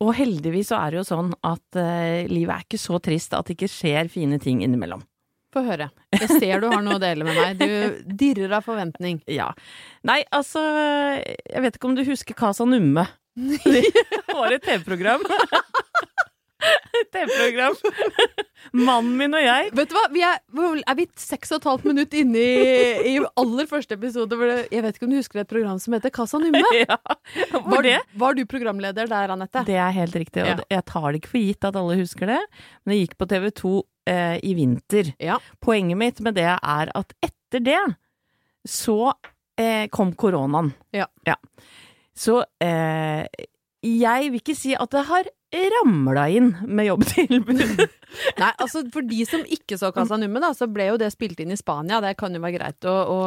Og 0.00 0.14
heldigvis 0.16 0.70
så 0.72 0.80
er 0.80 0.92
det 0.92 1.00
jo 1.00 1.06
sånn 1.08 1.32
at 1.44 1.78
uh, 1.78 2.28
livet 2.28 2.52
er 2.54 2.64
ikke 2.66 2.80
så 2.80 2.98
trist 3.02 3.32
at 3.36 3.48
det 3.48 3.56
ikke 3.56 3.70
skjer 3.72 4.10
fine 4.12 4.38
ting 4.42 4.60
innimellom. 4.64 5.02
Få 5.52 5.64
høre. 5.66 5.90
Jeg 6.16 6.28
ser 6.40 6.62
du 6.62 6.68
har 6.72 6.80
noe 6.84 6.96
å 6.96 7.02
dele 7.02 7.26
med 7.28 7.36
meg. 7.36 7.60
Du 7.60 8.12
dirrer 8.20 8.54
av 8.56 8.64
forventning. 8.64 9.20
Ja. 9.28 9.50
Nei, 10.08 10.22
altså 10.32 10.62
Jeg 10.64 11.64
vet 11.64 11.76
ikke 11.76 11.90
om 11.90 11.96
du 11.98 12.04
husker 12.08 12.36
Casa 12.36 12.64
Numme? 12.68 13.04
Det 13.36 14.34
var 14.34 14.52
et 14.52 14.62
TV-program. 14.66 15.22
TV-program. 17.12 17.74
Mannen 18.72 19.16
min 19.18 19.34
og 19.34 19.42
jeg. 19.42 19.70
Vet 19.74 19.90
du 19.90 19.94
hva, 19.96 20.02
vi 20.14 20.22
er, 20.24 20.36
er 20.86 20.96
vi 20.98 21.06
seks 21.18 21.50
og 21.52 21.58
et 21.62 21.66
halvt 21.70 21.86
minutt 21.90 22.14
inne 22.16 22.38
i, 22.38 23.14
i 23.14 23.14
aller 23.40 23.66
første 23.70 23.96
episode 23.98 24.38
det, 24.38 24.68
Jeg 24.70 24.84
vet 24.84 24.98
ikke 24.98 25.08
om 25.08 25.14
du 25.14 25.18
husker 25.18 25.42
et 25.42 25.50
program 25.50 25.80
som 25.82 25.96
heter 25.96 26.12
Casa 26.14 26.38
Numme? 26.42 26.62
Ja, 26.84 26.96
Var, 27.50 27.64
var 27.72 27.82
det? 27.88 27.96
var 28.20 28.36
du 28.38 28.44
programleder 28.48 29.10
der, 29.10 29.32
Anette? 29.34 29.64
Det 29.66 29.74
er 29.80 29.96
helt 29.96 30.14
riktig, 30.22 30.44
og 30.44 30.52
Ja. 30.52 30.58
jeg 30.76 30.86
tar 30.92 31.08
det 31.10 31.22
ikke 31.22 31.32
for 31.34 31.42
gitt 31.48 31.68
at 31.72 31.80
alle 31.82 31.98
husker 31.98 32.30
det, 32.30 32.38
men 32.84 32.94
det 32.94 33.00
gikk 33.02 33.16
på 33.20 33.28
TV 33.32 33.48
2 33.64 33.74
eh, 34.12 34.36
i 34.46 34.54
vinter. 34.60 35.12
Ja. 35.22 35.40
Poenget 35.64 35.98
mitt 36.00 36.20
med 36.24 36.38
det 36.38 36.46
er 36.52 36.94
at 36.94 37.16
etter 37.26 37.64
det 37.66 37.80
så 38.68 39.00
eh, 39.58 39.88
kom 39.92 40.14
koronaen. 40.14 40.70
Ja. 40.94 41.08
Så 42.14 42.42
eh, 42.62 43.24
jeg 43.82 44.30
vil 44.30 44.42
ikke 44.42 44.58
si 44.58 44.76
at 44.78 44.92
det 44.94 45.06
har 45.08 45.30
ramla 45.52 46.28
inn 46.32 46.52
med 46.64 46.86
jobbtilbud. 46.86 47.82
Nei, 48.40 48.50
altså 48.60 48.82
For 48.92 49.04
de 49.06 49.24
som 49.28 49.42
ikke 49.42 49.76
så 49.80 49.90
Casa 49.94 50.18
Numme, 50.20 50.40
da, 50.42 50.52
så 50.56 50.68
ble 50.70 50.88
jo 50.90 50.98
det 51.00 51.10
spilt 51.14 51.40
inn 51.42 51.52
i 51.54 51.58
Spania. 51.58 52.00
Det 52.04 52.14
kan 52.20 52.34
jo 52.34 52.40
være 52.42 52.56
greit 52.58 52.88
å, 52.88 52.94
å 52.94 53.18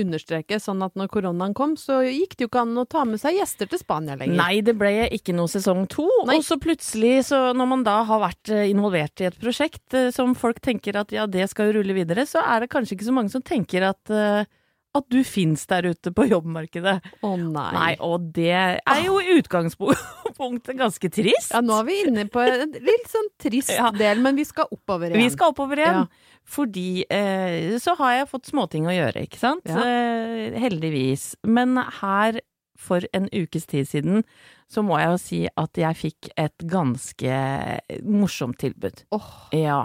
understreke. 0.00 0.58
Sånn 0.62 0.82
at 0.84 0.96
når 0.98 1.10
koronaen 1.12 1.56
kom, 1.56 1.74
så 1.80 2.00
gikk 2.04 2.36
det 2.36 2.46
jo 2.46 2.50
ikke 2.52 2.64
an 2.64 2.80
å 2.80 2.86
ta 2.88 3.04
med 3.08 3.20
seg 3.22 3.38
gjester 3.38 3.70
til 3.70 3.80
Spania 3.80 4.18
lenger. 4.20 4.36
Nei, 4.40 4.58
det 4.64 4.76
ble 4.80 4.92
ikke 5.16 5.36
noe 5.36 5.50
sesong 5.50 5.86
to. 5.92 6.06
Nei. 6.28 6.38
Og 6.38 6.46
så 6.46 6.58
plutselig, 6.62 7.14
så 7.30 7.40
når 7.56 7.70
man 7.74 7.86
da 7.86 8.00
har 8.08 8.24
vært 8.24 8.52
eh, 8.52 8.66
involvert 8.72 9.24
i 9.24 9.28
et 9.30 9.40
prosjekt 9.40 9.96
eh, 9.96 10.10
som 10.14 10.36
folk 10.38 10.60
tenker 10.64 11.00
at 11.00 11.14
ja, 11.14 11.28
det 11.30 11.48
skal 11.52 11.70
jo 11.70 11.80
rulle 11.80 11.96
videre, 11.96 12.26
så 12.28 12.44
er 12.44 12.64
det 12.64 12.72
kanskje 12.72 12.98
ikke 12.98 13.08
så 13.10 13.16
mange 13.16 13.32
som 13.34 13.44
tenker 13.44 13.88
at 13.92 14.12
eh, 14.12 14.44
at 14.94 15.06
du 15.10 15.20
fins 15.26 15.64
der 15.70 15.88
ute 15.90 16.12
på 16.14 16.26
jobbmarkedet. 16.30 16.96
Å 17.26 17.30
nei. 17.40 17.70
Nei, 17.74 17.90
og 18.04 18.28
det 18.36 18.52
er 18.54 19.00
jo 19.04 19.16
i 19.18 19.34
utgangspunktet 19.40 20.76
ganske 20.78 21.10
trist. 21.12 21.50
Ja, 21.54 21.60
nå 21.64 21.80
er 21.80 21.88
vi 21.88 21.96
inne 22.04 22.24
på 22.30 22.42
en 22.44 22.72
litt 22.78 23.10
sånn 23.10 23.28
trist 23.42 23.72
Ja. 23.74 23.90
del, 23.94 24.22
men 24.22 24.38
vi 24.38 24.44
skal 24.46 24.70
oppover 24.70 25.10
igjen. 25.10 25.22
Vi 25.24 25.34
skal 25.34 25.52
oppover 25.54 25.82
igjen. 25.82 26.04
Ja. 26.04 26.40
Fordi 26.44 26.88
eh, 27.08 27.74
så 27.80 27.94
har 27.98 28.18
jeg 28.20 28.30
fått 28.30 28.50
småting 28.52 28.86
å 28.86 28.94
gjøre, 28.94 29.24
ikke 29.26 29.40
sant? 29.40 29.64
Ja. 29.66 29.80
Eh, 29.82 30.58
heldigvis. 30.60 31.32
Men 31.42 31.78
her 32.00 32.38
for 32.78 33.00
en 33.16 33.28
ukes 33.32 33.66
tid 33.70 33.86
siden 33.88 34.24
så 34.70 34.82
må 34.84 34.98
jeg 35.00 35.10
jo 35.12 35.18
si 35.22 35.40
at 35.60 35.78
jeg 35.78 35.96
fikk 36.00 36.30
et 36.40 36.64
ganske 36.68 37.38
morsomt 38.04 38.58
tilbud. 38.60 39.04
Åh. 39.14 39.28
Ja. 39.56 39.84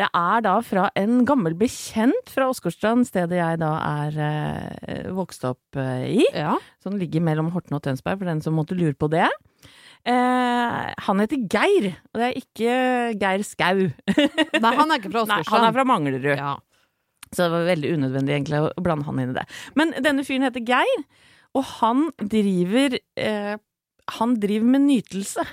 Det 0.00 0.06
er 0.16 0.44
da 0.46 0.54
fra 0.64 0.86
en 0.96 1.26
gammel 1.28 1.52
bekjent 1.60 2.30
fra 2.32 2.46
Åsgårdstrand, 2.48 3.04
stedet 3.08 3.36
jeg 3.36 3.58
da 3.60 3.74
er 3.84 4.16
eh, 4.24 5.10
vokst 5.12 5.44
opp 5.44 5.76
eh, 5.76 6.06
i. 6.22 6.24
Ja. 6.32 6.54
Som 6.80 6.96
ligger 6.96 7.20
mellom 7.26 7.50
Horten 7.52 7.76
og 7.76 7.82
Tønsberg, 7.84 8.16
for 8.22 8.30
den 8.30 8.40
som 8.40 8.56
måtte 8.56 8.78
lure 8.78 8.96
på 8.96 9.10
det. 9.12 9.26
Eh, 10.08 10.78
han 11.04 11.20
heter 11.20 11.42
Geir, 11.52 11.90
og 12.14 12.22
det 12.22 12.28
er 12.30 12.38
ikke 12.40 12.76
Geir 13.20 13.44
Skau. 13.44 13.82
Nei, 13.84 14.72
han 14.78 14.88
er 14.88 15.02
ikke 15.02 15.12
fra 15.12 15.22
Åsgårdstrand. 15.26 15.52
han 15.52 15.66
er 15.68 15.76
fra 15.76 15.84
Manglerud. 15.90 16.30
Ja. 16.32 16.54
Så 17.30 17.44
det 17.44 17.50
var 17.52 17.68
veldig 17.68 17.90
unødvendig 17.98 18.34
egentlig 18.38 18.62
å 18.64 18.82
blande 18.82 19.06
han 19.06 19.20
inn 19.22 19.34
i 19.34 19.36
det. 19.36 19.44
Men 19.78 19.92
denne 20.02 20.24
fyren 20.26 20.48
heter 20.48 20.64
Geir, 20.66 21.04
og 21.54 21.66
han 21.76 22.08
driver 22.30 22.96
eh, 23.18 23.56
Han 24.16 24.32
driver 24.42 24.66
med 24.66 24.86
nytelse. 24.88 25.44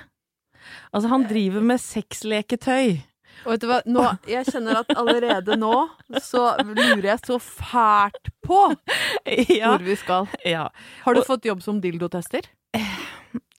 Altså, 0.90 1.08
han 1.12 1.28
driver 1.30 1.62
med 1.62 1.78
sexleketøy. 1.82 2.96
Og 3.44 3.52
vet 3.54 3.62
du 3.62 3.66
hva, 3.70 3.78
nå, 3.86 4.04
jeg 4.28 4.46
kjenner 4.50 4.80
at 4.82 4.90
allerede 4.98 5.56
nå 5.60 5.72
så 6.24 6.50
lurer 6.64 7.06
jeg 7.12 7.20
så 7.26 7.38
fælt 7.42 8.30
på 8.44 8.60
Ja. 9.60 9.72
hvor 9.74 9.84
vi 9.86 9.96
skal. 10.00 10.28
ja. 10.44 10.68
Har 11.04 11.14
du 11.14 11.20
Og- 11.22 11.26
fått 11.30 11.44
jobb 11.48 11.62
som 11.62 11.80
dildotester? 11.84 12.42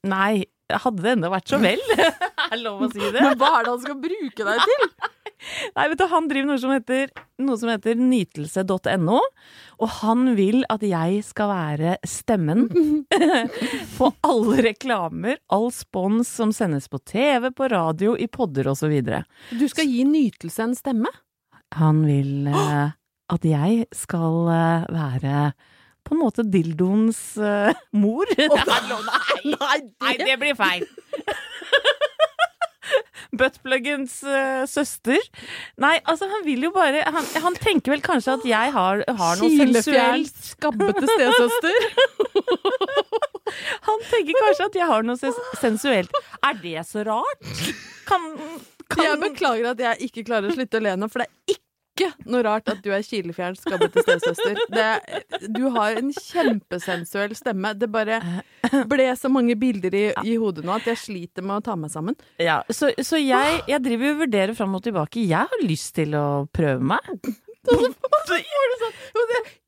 Nei, 0.09 0.45
hadde 0.71 1.03
det 1.03 1.11
enda 1.17 1.29
vært 1.33 1.49
så 1.51 1.57
vel. 1.61 1.81
er 2.51 2.61
lov 2.61 2.85
å 2.85 2.91
si 2.93 2.99
det? 3.01 3.19
Men 3.23 3.37
hva 3.39 3.49
er 3.59 3.65
det 3.67 3.73
han 3.73 3.81
skal 3.83 3.97
bruke 4.03 4.45
deg 4.47 4.61
til? 4.69 4.85
Nei, 5.75 5.87
vet 5.91 5.99
du, 5.99 6.05
han 6.11 6.27
driver 6.29 6.49
noe 6.49 6.59
som 6.61 6.73
heter, 6.73 7.11
noe 7.43 7.57
som 7.59 7.71
heter 7.71 7.99
nytelse.no, 7.99 9.19
og 9.79 9.93
han 10.01 10.33
vil 10.37 10.65
at 10.71 10.83
jeg 10.85 11.21
skal 11.25 11.51
være 11.53 11.95
stemmen 12.07 12.67
på 13.97 14.11
alle 14.27 14.65
reklamer, 14.69 15.39
all 15.47 15.69
spons 15.75 16.31
som 16.41 16.53
sendes 16.55 16.89
på 16.91 16.99
TV, 17.07 17.49
på 17.55 17.71
radio, 17.71 18.17
i 18.19 18.27
podder 18.27 18.71
osv. 18.73 18.99
Du 19.55 19.65
skal 19.71 19.87
gi 19.89 20.05
nytelse 20.07 20.67
en 20.67 20.77
stemme? 20.77 21.13
Han 21.79 22.03
vil 22.07 22.49
uh, 22.51 22.91
at 23.35 23.45
jeg 23.45 23.85
skal 23.95 24.49
uh, 24.49 24.87
være 24.91 25.51
på 26.07 26.15
en 26.15 26.23
måte 26.23 26.43
dildoens 26.47 27.19
uh, 27.37 27.69
mor. 27.93 28.29
nei, 28.35 29.77
nei, 29.85 30.15
det 30.25 30.39
blir 30.41 30.57
feil. 30.57 30.87
Buttpluggens 33.39 34.15
uh, 34.25 34.63
søster. 34.69 35.19
Nei, 35.81 35.95
altså, 36.09 36.27
han 36.31 36.45
vil 36.47 36.63
jo 36.67 36.71
bare 36.75 37.03
Han, 37.13 37.25
han 37.43 37.57
tenker 37.59 37.93
vel 37.95 38.03
kanskje 38.05 38.37
at 38.39 38.47
jeg 38.49 38.73
har, 38.75 39.03
har 39.21 39.41
noe 39.41 39.51
sensuelt 39.59 40.43
skabbete 40.51 41.05
stesøster. 41.07 41.89
Han 43.87 44.03
tenker 44.05 44.35
kanskje 44.37 44.65
at 44.67 44.75
jeg 44.77 44.87
har 44.89 45.05
noe 45.07 45.17
sens- 45.17 45.39
sensuelt. 45.57 46.11
Er 46.45 46.59
det 46.61 46.83
så 46.85 47.01
rart? 47.07 47.47
Kan, 48.09 48.27
kan 48.91 49.05
Jeg 49.07 49.19
beklager 49.23 49.71
at 49.71 49.81
jeg 49.81 50.09
ikke 50.09 50.25
klarer 50.27 50.51
å 50.51 50.55
slutte 50.57 50.77
å 50.77 50.83
le 50.85 50.93
nå, 51.01 51.09
for 51.09 51.23
det 51.23 51.29
er 51.29 51.55
ikke 51.55 51.68
noe 52.29 52.41
rart 52.45 52.69
at 52.71 52.81
du 52.83 52.89
er 52.95 53.03
kilefjern, 53.05 53.55
skabbete 53.59 54.03
stesøster. 54.05 54.59
Det- 54.73 55.49
Du 55.53 55.69
har 55.75 55.95
en 55.99 56.11
kjempesensuell 56.13 57.35
stemme. 57.35 57.73
Det 57.79 57.89
bare 57.91 58.19
ble 58.89 59.07
så 59.17 59.29
mange 59.31 59.55
bilder 59.59 59.95
i, 59.95 60.05
i 60.27 60.35
hodet 60.41 60.63
nå 60.67 60.75
at 60.75 60.85
jeg 60.91 60.97
sliter 60.97 61.41
med 61.45 61.59
å 61.59 61.63
ta 61.69 61.75
meg 61.79 61.91
sammen. 61.93 62.15
Ja, 62.39 62.61
så, 62.69 62.91
så 63.03 63.19
jeg, 63.21 63.61
jeg 63.67 63.83
driver 63.85 64.13
og 64.15 64.21
vurderer 64.25 64.55
fram 64.57 64.75
og 64.75 64.83
tilbake. 64.83 65.23
Jeg 65.27 65.47
har 65.51 65.63
lyst 65.65 65.95
til 65.99 66.15
å 66.19 66.25
prøve 66.53 66.81
meg. 66.95 66.99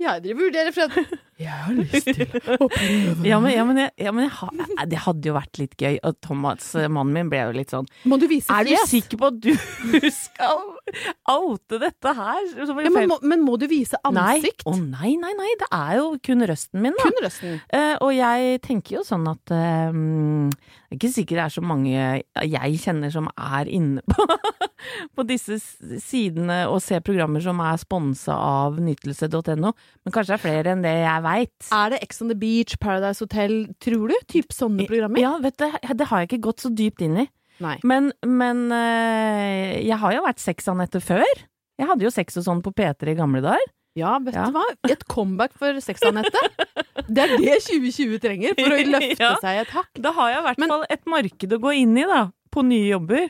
Jeg 0.01 0.21
driver 0.23 0.39
og 0.39 0.45
vurderer 0.47 0.71
at 0.71 1.11
Jeg 1.41 1.57
har 1.65 1.73
lyst 1.75 2.07
til 2.07 2.21
å 2.21 2.67
prøve. 2.69 3.25
Ja, 3.25 3.39
men, 3.41 3.53
ja, 3.53 3.63
men, 3.67 3.79
jeg, 3.81 3.93
ja, 4.05 4.13
men 4.13 4.27
jeg 4.27 4.33
har, 4.37 4.85
det 4.91 4.99
hadde 5.05 5.29
jo 5.31 5.35
vært 5.35 5.61
litt 5.61 5.75
gøy. 5.79 5.97
Og 6.07 6.17
Thomas, 6.23 6.67
eh, 6.77 6.89
mannen 6.91 7.15
min, 7.15 7.31
ble 7.31 7.41
jo 7.41 7.55
litt 7.55 7.73
sånn 7.73 7.87
Må 8.09 8.17
du 8.21 8.27
vise 8.29 8.51
Er 8.53 8.67
du 8.67 8.73
fjes? 8.73 8.91
sikker 8.91 9.21
på 9.21 9.29
at 9.31 9.39
du 9.41 9.51
skal 10.21 10.61
oute 11.31 11.79
dette 11.81 12.13
her? 12.17 12.41
Ja, 12.57 12.67
men, 12.77 13.09
må, 13.09 13.17
men 13.25 13.45
må 13.45 13.57
du 13.61 13.67
vise 13.71 13.99
ansikt? 14.07 14.65
Nei. 14.67 14.73
Å 14.73 14.75
nei, 14.81 15.13
nei, 15.21 15.33
nei. 15.39 15.55
Det 15.61 15.69
er 15.75 15.97
jo 16.01 16.11
kun 16.23 16.45
røsten 16.49 16.83
min, 16.83 16.95
da. 16.97 17.07
Kun 17.09 17.25
røsten. 17.25 17.57
Uh, 17.73 17.95
og 18.05 18.13
jeg 18.15 18.61
tenker 18.65 18.99
jo 18.99 19.05
sånn 19.07 19.27
at 19.31 19.55
uh, 19.55 19.91
Det 19.91 20.93
er 20.93 20.99
ikke 20.99 21.13
sikkert 21.15 21.39
det 21.41 21.45
er 21.45 21.55
så 21.55 21.63
mange 21.65 21.91
jeg 22.51 22.79
kjenner 22.83 23.11
som 23.13 23.29
er 23.31 23.69
inne 23.71 24.03
på, 24.09 24.25
på 25.15 25.25
disse 25.29 25.57
sidene 26.03 26.63
og 26.69 26.81
ser 26.83 27.03
programmer 27.05 27.43
som 27.43 27.61
er 27.63 27.79
sponsa 27.81 28.35
av 28.35 28.79
nytelse.no, 28.81 29.71
men 29.71 30.13
kanskje 30.13 30.33
det 30.33 30.37
er 30.37 30.43
flere 30.43 30.75
enn 30.75 30.83
det 30.85 30.95
jeg 30.99 31.23
veit. 31.25 31.30
Er 31.71 31.93
det 31.93 31.99
Ex 32.05 32.21
on 32.23 32.31
the 32.31 32.37
Beach, 32.37 32.75
Paradise 32.81 33.23
Hotel, 33.23 33.67
tror 33.83 34.11
du? 34.11 34.15
Typ 34.31 34.51
sånne 34.55 34.87
programmer? 34.89 35.21
Ja, 35.23 35.35
vet 35.43 35.57
du, 35.61 35.67
det 35.97 36.07
har 36.11 36.23
jeg 36.23 36.29
ikke 36.31 36.43
gått 36.49 36.63
så 36.65 36.71
dypt 36.73 37.01
inn 37.05 37.19
i. 37.23 37.27
Nei. 37.61 37.75
Men, 37.85 38.09
men 38.25 38.63
eh, 38.73 39.81
jeg 39.85 39.97
har 40.01 40.15
jo 40.15 40.23
vært 40.25 40.41
Sex-Anette 40.41 41.01
før. 41.03 41.25
Jeg 41.81 41.87
hadde 41.89 42.05
jo 42.05 42.11
sex 42.13 42.37
og 42.41 42.45
sånn 42.47 42.61
på 42.65 42.73
P3 42.77 43.13
i 43.13 43.17
gamle 43.19 43.41
dager. 43.45 43.69
Ja, 43.97 44.13
vet 44.23 44.35
Ja. 44.37 44.45
du 44.47 44.55
hva? 44.55 44.63
Et 44.89 45.01
comeback 45.11 45.51
for 45.59 45.75
sexanette. 45.83 46.39
Det 47.11 47.25
er 47.25 47.33
det 47.37 47.57
2020 47.65 48.21
trenger 48.23 48.53
for 48.55 48.71
å 48.71 48.77
løfte 48.93 49.19
Ja. 49.19 49.33
seg 49.43 49.59
et 49.65 49.73
hakk. 49.75 49.89
Da 49.99 50.13
har 50.15 50.29
jeg 50.31 50.39
i 50.39 50.45
hvert 50.47 50.63
fall 50.71 50.85
et 50.95 51.05
marked 51.11 51.55
å 51.57 51.59
gå 51.59 51.73
inn 51.81 51.97
i, 51.99 52.05
da. 52.07 52.21
På 52.53 52.63
nye 52.63 52.87
jobber. 52.93 53.27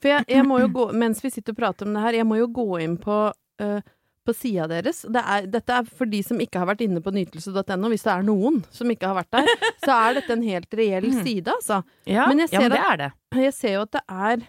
For 0.00 0.08
jeg, 0.14 0.24
jeg 0.32 0.46
må 0.48 0.60
jo 0.62 0.68
gå, 0.72 0.86
mens 0.96 1.20
vi 1.24 1.30
sitter 1.34 1.52
og 1.52 1.58
prater 1.60 1.88
om 1.88 1.92
det 1.98 2.02
her, 2.06 2.18
jeg 2.22 2.26
må 2.30 2.38
jo 2.38 2.46
gå 2.54 2.66
inn 2.84 2.96
på, 3.02 3.18
uh, 3.34 3.80
på 4.28 4.34
sida 4.36 4.66
deres. 4.70 5.00
Det 5.08 5.22
er, 5.24 5.48
dette 5.56 5.78
er 5.80 5.88
for 5.88 6.10
de 6.12 6.20
som 6.26 6.38
ikke 6.44 6.60
har 6.60 6.68
vært 6.70 6.84
inne 6.84 7.00
på 7.04 7.12
nytelse.no, 7.16 7.88
hvis 7.94 8.04
det 8.06 8.12
er 8.14 8.26
noen 8.28 8.60
som 8.74 8.92
ikke 8.92 9.08
har 9.10 9.16
vært 9.22 9.32
der, 9.40 9.48
så 9.86 9.96
er 9.96 10.20
dette 10.20 10.36
en 10.36 10.44
helt 10.46 10.78
reell 10.78 11.08
side, 11.22 11.48
altså. 11.56 11.80
Ja, 12.08 12.28
Men 12.30 12.44
jeg 12.44 12.52
ja, 12.54 12.62
men 12.66 12.76
det 12.76 12.82
at- 12.84 12.92
er 12.92 13.02
det. 13.06 13.10
Jeg 13.48 13.56
ser 13.56 13.74
jo 13.78 13.82
at 13.88 13.96
det 13.98 14.04
er 14.08 14.46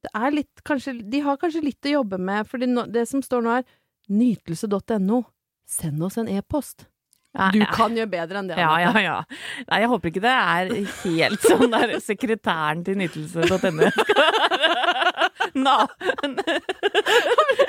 det 0.00 0.08
er 0.16 0.32
litt, 0.32 0.62
kanskje, 0.64 0.94
De 1.12 1.18
har 1.20 1.36
kanskje 1.36 1.60
litt 1.60 1.84
å 1.90 1.90
jobbe 1.98 2.16
med, 2.16 2.46
for 2.48 2.56
det 2.62 3.02
som 3.10 3.20
står 3.20 3.42
nå 3.44 3.58
er 3.58 3.66
nytelse.no. 4.08 5.18
Send 5.68 6.02
oss 6.02 6.16
en 6.18 6.30
e-post. 6.32 6.86
Du 7.54 7.60
kan 7.70 7.92
gjøre 7.94 8.10
bedre 8.10 8.40
enn 8.40 8.48
det. 8.50 8.56
Ja, 8.58 8.72
ja, 8.82 8.90
ja. 9.04 9.18
Nei, 9.68 9.82
jeg 9.84 9.90
håper 9.92 10.10
ikke 10.10 10.22
det 10.24 10.32
er 10.32 10.72
helt 11.04 11.44
sånn 11.44 11.70
der 11.70 11.92
sekretæren 12.02 12.80
til 12.88 12.96
nytelse.no. 12.98 13.90
Na 15.54 15.76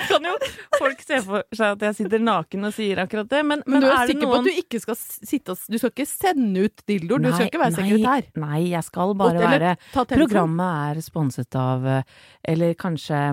kan 0.08 0.26
jo 0.28 0.34
folk 0.78 1.02
se 1.04 1.20
for 1.26 1.46
seg 1.56 1.76
at 1.76 1.86
jeg 1.88 1.98
sitter 2.02 2.24
naken 2.24 2.68
og 2.70 2.76
sier 2.76 3.04
akkurat 3.04 3.30
det, 3.32 3.42
men, 3.48 3.64
Men 3.66 3.84
du 3.84 3.88
er, 3.90 3.96
er 3.96 4.12
sikker 4.12 4.22
sikker 4.22 4.32
på 4.32 4.40
at 4.40 4.48
du 4.48 4.62
ikke 4.64 4.82
skal 4.84 5.00
sitte 5.00 5.56
og 5.56 5.72
Du 5.72 5.78
skal 5.80 5.94
ikke 5.94 6.10
sende 6.10 6.66
ut 6.68 6.84
dildoer? 6.88 7.24
Du 7.24 7.32
skal 7.34 7.50
ikke 7.50 7.64
være 7.64 7.76
nei, 7.76 7.88
sekretær? 7.88 8.30
Nei, 8.46 8.60
jeg 8.72 8.88
skal 8.88 9.16
bare 9.20 9.48
være. 9.48 9.74
Programmet 10.14 10.92
er 10.92 11.02
sponset 11.06 11.60
av 11.60 11.90
Eller 11.90 12.78
kanskje 12.80 13.24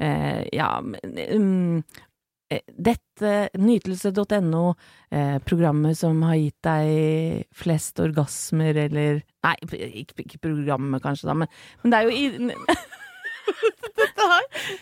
eh, 0.00 0.42
Ja 0.56 0.70
eh, 2.50 2.60
dette, 2.70 3.32
nytelse.no, 3.58 4.66
eh, 5.10 5.38
programmet 5.42 5.98
som 5.98 6.20
har 6.28 6.36
gitt 6.38 6.60
deg 6.62 7.48
flest 7.56 7.98
orgasmer, 8.02 8.78
eller 8.86 9.24
Nei, 9.46 9.56
ikke, 10.02 10.22
ikke 10.24 10.40
programmet 10.42 11.02
kanskje, 11.02 11.28
da, 11.28 11.34
men, 11.42 11.50
men 11.82 11.92
det 11.92 11.98
er 11.98 12.06
jo 12.06 12.14
i 12.14 12.54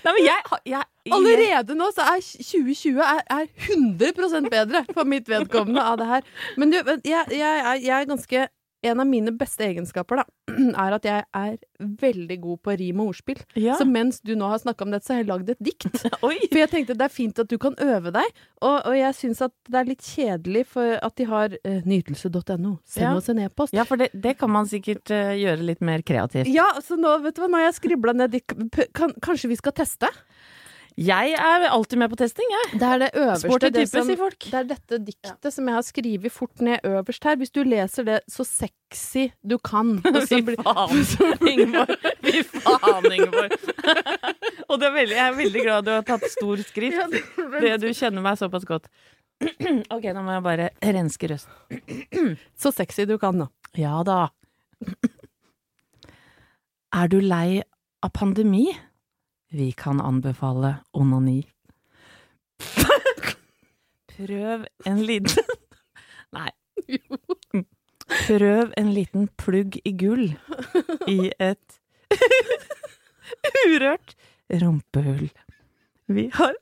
Nei, 0.05 0.13
men 0.13 0.21
jeg, 0.25 0.41
jeg, 0.65 0.83
jeg 1.07 1.15
Allerede 1.17 1.77
nå 1.79 1.91
så 1.95 2.07
er 2.15 2.23
2020 2.25 3.01
er, 3.05 3.23
er 3.31 3.49
100% 3.69 4.51
bedre 4.53 4.85
for 4.93 5.09
mitt 5.09 5.29
vedkommende 5.31 5.85
av 5.85 5.99
det 6.01 6.09
her. 6.11 6.29
Men 6.61 6.73
du, 6.73 6.79
jeg, 6.79 7.25
jeg, 7.31 7.41
er, 7.41 7.81
jeg 7.83 7.95
er 8.01 8.09
ganske 8.09 8.47
En 8.85 9.01
av 9.01 9.07
mine 9.09 9.33
beste 9.33 9.65
egenskaper 9.65 10.21
da, 10.21 10.25
er 10.85 10.95
at 10.99 11.07
jeg 11.09 11.25
er 11.41 11.55
veldig 12.03 12.37
god 12.43 12.61
på 12.67 12.75
rim 12.81 13.01
og 13.01 13.15
ordspill. 13.15 13.41
Ja. 13.59 13.79
Så 13.81 13.87
mens 13.89 14.21
du 14.21 14.35
nå 14.37 14.49
har 14.51 14.61
snakka 14.61 14.85
om 14.87 14.93
dette, 14.93 15.07
så 15.09 15.15
har 15.17 15.23
jeg 15.23 15.29
lagd 15.31 15.51
et 15.55 15.63
dikt. 15.65 15.87
For 16.21 16.61
jeg 16.61 16.71
tenkte 16.73 16.97
det 17.01 17.07
er 17.09 17.13
fint 17.15 17.41
at 17.41 17.49
du 17.51 17.57
kan 17.63 17.77
øve 17.83 18.13
deg, 18.15 18.29
og, 18.61 18.77
og 18.91 18.97
jeg 18.99 19.17
syns 19.19 19.41
at 19.49 19.55
det 19.69 19.81
er 19.81 19.89
litt 19.89 20.05
kjedelig 20.05 20.67
for 20.75 20.95
at 21.01 21.17
de 21.21 21.27
har 21.29 21.57
uh, 21.57 21.81
nytelse.no. 21.89 22.75
Send 22.85 23.05
Ja. 23.07 23.15
oss 23.19 23.29
en 23.33 23.41
e-post. 23.45 23.75
Ja, 23.77 23.85
for 23.89 24.01
det, 24.01 24.11
det 24.15 24.37
kan 24.41 24.53
man 24.53 24.69
sikkert 24.71 25.11
uh, 25.13 25.33
gjøre 25.37 25.65
litt 25.73 25.83
mer 25.85 26.05
kreativt. 26.07 26.49
Ja, 26.53 26.69
så 26.85 26.97
nå, 27.01 27.17
vet 27.25 27.37
du 27.37 27.43
hva, 27.45 27.51
nå 27.53 27.61
har 27.61 27.69
jeg 27.71 27.79
skribla 27.81 28.15
ned 28.17 28.37
dikt 28.37 28.55
kan, 28.97 29.13
Kanskje 29.25 29.51
vi 29.53 29.59
skal 29.61 29.75
teste? 29.77 30.09
Jeg 30.97 31.33
er 31.35 31.65
alltid 31.75 31.99
med 31.99 32.11
på 32.13 32.17
testing, 32.21 32.47
jeg. 32.55 32.79
Det 32.79 32.87
er 32.87 32.99
det 33.03 33.09
øverste. 33.19 33.49
Sporty 33.49 33.71
det 33.75 33.89
som- 33.91 34.07
sier 34.07 34.17
folk. 34.21 34.39
Det 34.47 34.55
er 34.55 34.65
dette 34.69 34.99
diktet 35.03 35.53
som 35.53 35.67
jeg 35.67 35.75
har 35.75 35.83
skrevet 35.83 36.31
fort 36.33 36.61
ned 36.63 36.79
øverst 36.87 37.25
her. 37.27 37.35
Hvis 37.41 37.51
du 37.51 37.65
leser 37.67 38.05
det 38.07 38.21
så 38.31 38.45
sexy 38.47 39.25
du 39.45 39.57
kan 39.59 39.97
Fy 40.31 40.39
blir- 40.47 40.63
faen, 40.63 41.03
Ingeborg. 41.53 41.99
Fy 42.23 42.43
faen, 42.47 43.09
Ingeborg. 43.11 43.51
Og 44.71 44.79
det 44.79 44.87
er 44.87 44.95
veldig, 44.95 45.17
jeg 45.19 45.27
er 45.33 45.37
veldig 45.43 45.63
glad 45.67 45.85
du 45.85 45.91
har 45.97 46.07
tatt 46.07 46.29
stor 46.31 46.57
skrift. 46.63 47.19
Det 47.61 47.75
du 47.83 47.89
kjenner 47.91 48.23
meg 48.23 48.39
såpass 48.39 48.65
godt. 48.65 48.87
Ok, 49.91 50.07
nå 50.15 50.23
må 50.23 50.31
jeg 50.39 50.43
bare 50.47 50.71
renske 50.95 51.27
røsten. 51.35 52.39
Så 52.63 52.71
sexy 52.71 53.03
du 53.11 53.19
kan, 53.19 53.43
da. 53.43 53.51
Ja 53.75 53.99
da. 54.07 54.29
Er 56.95 57.09
du 57.11 57.19
lei 57.21 57.63
av 58.07 58.13
pandemi? 58.15 58.69
Vi 59.55 59.73
kan 59.73 60.01
anbefale 60.01 60.75
onani. 60.93 61.45
Prøv 64.17 64.65
en 64.87 65.03
liten 65.07 65.45
Nei. 66.35 66.51
Prøv 68.27 68.73
en 68.77 68.91
liten 68.97 69.29
plugg 69.39 69.79
i 69.87 69.93
gull 69.95 70.33
i 71.07 71.31
et 71.39 71.79
urørt 73.71 74.17
rumpehull. 74.51 75.31
Vi 76.11 76.27
har 76.35 76.59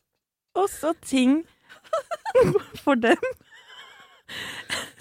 også 0.53 0.93
ting 1.01 1.47
for 2.85 2.95
dem 2.95 3.25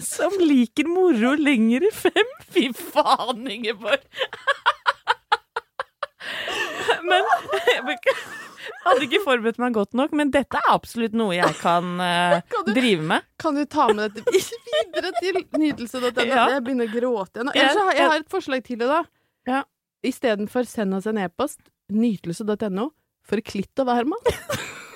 Som 0.00 0.40
liker 0.40 0.88
moro 0.88 1.36
lenger 1.36 1.84
i 1.88 1.92
fem. 1.92 2.32
Fy 2.56 2.70
faen, 2.72 3.44
Ingeborg. 3.52 4.08
Men 7.06 7.26
jeg 7.72 7.98
hadde 8.84 9.06
ikke 9.06 9.20
forberedt 9.24 9.58
meg 9.62 9.74
godt 9.74 9.96
nok, 9.98 10.12
men 10.18 10.30
dette 10.34 10.58
er 10.60 10.68
absolutt 10.72 11.14
noe 11.18 11.34
jeg 11.34 11.54
kan 11.60 11.88
uh, 11.98 12.38
Kan 12.52 12.66
du- 12.68 12.72
drive 12.76 13.02
med. 13.12 13.26
Kan 13.42 13.58
du 13.58 13.64
ta 13.66 13.88
med 13.92 14.14
dette 14.18 14.34
videre 14.36 15.12
til 15.18 15.40
nytelse.no? 15.58 16.12
Ja. 16.28 16.46
Jeg 16.56 16.64
begynner 16.66 16.90
å 16.90 16.94
gråte 16.94 17.40
igjen. 17.42 17.52
Ellers 17.54 17.78
så 17.78 17.86
jeg 17.98 18.08
har 18.12 18.22
et 18.22 18.30
forslag 18.32 18.64
til 18.66 18.78
deg, 18.82 18.92
da. 18.92 19.02
Ja. 19.50 19.62
Istedenfor 20.06 20.66
send 20.66 20.94
oss 20.98 21.06
en 21.10 21.18
e-post, 21.22 21.60
nytelse.no, 21.94 22.88
for 23.26 23.42
Klitt 23.46 23.82
og 23.82 23.90
Værmann. 23.90 24.32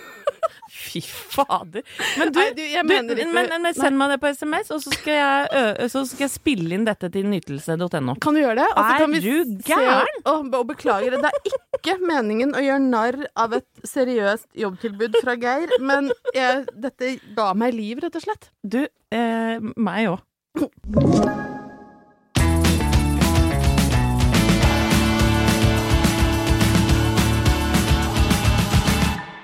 Fy 0.86 1.00
fader. 1.02 1.82
Men 2.20 2.30
du, 2.32 2.38
Nei, 2.38 2.46
du, 2.54 2.62
jeg 2.62 2.86
du 2.86 2.92
ikke- 2.94 3.26
men, 3.34 3.50
men 3.64 3.74
send 3.74 3.98
meg 3.98 4.12
det 4.14 4.18
på 4.22 4.30
SMS, 4.36 4.70
og 4.70 4.80
så 4.84 4.92
skal 4.94 5.16
jeg, 5.18 5.48
ø, 5.82 5.88
så 5.90 6.04
skal 6.06 6.24
jeg 6.28 6.32
spille 6.36 6.76
inn 6.78 6.84
dette 6.86 7.10
til 7.12 7.26
nytelse.no. 7.30 8.14
Kan 8.22 8.36
du 8.38 8.40
gjøre 8.44 8.60
det? 8.60 8.68
Og 8.70 8.78
så 8.84 8.94
Er 8.94 9.02
kan 9.02 9.16
vi 9.16 9.20
du 9.24 9.32
se- 9.44 9.72
gæren? 9.72 10.22
Og, 10.30 10.54
og 10.60 10.66
beklager, 10.70 11.16
det 11.18 11.32
er 11.32 11.58
ikke 11.80 11.96
meningen 12.06 12.54
å 12.56 12.62
gjøre 12.62 12.84
narr 12.86 13.18
av 13.36 13.56
et 13.58 13.66
seriøst 13.86 14.46
jobbtilbud 14.62 15.18
fra 15.24 15.34
Geir, 15.42 15.74
men 15.80 16.12
jeg, 16.34 16.64
dette 16.86 17.16
ga 17.36 17.50
meg 17.58 17.74
liv, 17.74 17.98
rett 18.06 18.16
og 18.16 18.22
slett. 18.28 18.50
Du, 18.62 18.82
eh, 19.10 19.58
meg 19.76 20.12
òg. 20.14 20.22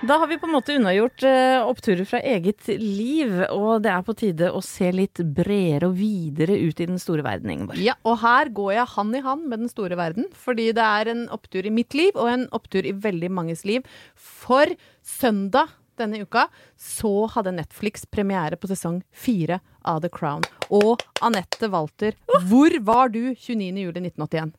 Da 0.02 0.16
har 0.18 0.26
vi 0.26 0.34
på 0.38 0.48
en 0.48 0.52
måte 0.56 0.74
unnagjort 0.74 1.22
eh, 1.22 1.60
oppturer 1.62 2.06
fra 2.10 2.18
eget 2.26 2.66
liv, 2.80 3.36
og 3.54 3.84
det 3.84 3.90
er 3.92 4.00
på 4.02 4.14
tide 4.18 4.48
å 4.50 4.58
se 4.66 4.88
litt 4.90 5.20
bredere 5.22 5.92
og 5.92 5.94
videre 5.94 6.56
ut 6.58 6.82
i 6.82 6.88
den 6.90 6.98
store 6.98 7.22
verden, 7.22 7.52
Ingeborg. 7.54 7.78
Ja, 7.78 7.94
og 8.02 8.18
her 8.24 8.50
går 8.50 8.72
jeg 8.80 8.92
hand 8.96 9.14
i 9.14 9.22
hand 9.22 9.46
med 9.46 9.62
den 9.62 9.70
store 9.70 9.98
verden, 10.00 10.26
fordi 10.34 10.72
det 10.74 10.88
er 10.88 11.12
en 11.12 11.22
opptur 11.30 11.70
i 11.70 11.74
mitt 11.74 11.94
liv, 11.94 12.18
og 12.18 12.32
en 12.32 12.48
opptur 12.50 12.82
i 12.82 12.96
veldig 13.06 13.30
manges 13.30 13.62
liv. 13.68 13.86
For 14.18 14.74
søndag 15.06 15.70
denne 16.02 16.24
uka 16.26 16.48
så 16.74 17.28
hadde 17.36 17.54
Netflix 17.60 18.02
premiere 18.02 18.58
på 18.58 18.74
sesong 18.74 19.04
fire 19.14 19.62
av 19.86 20.02
The 20.02 20.10
Crown. 20.10 20.42
Og 20.74 20.98
Anette 21.22 21.70
Walter, 21.70 22.18
hvor 22.50 22.74
var 22.82 23.14
du 23.14 23.36
29. 23.36 23.70
juli 23.86 24.08
1981? 24.10 24.56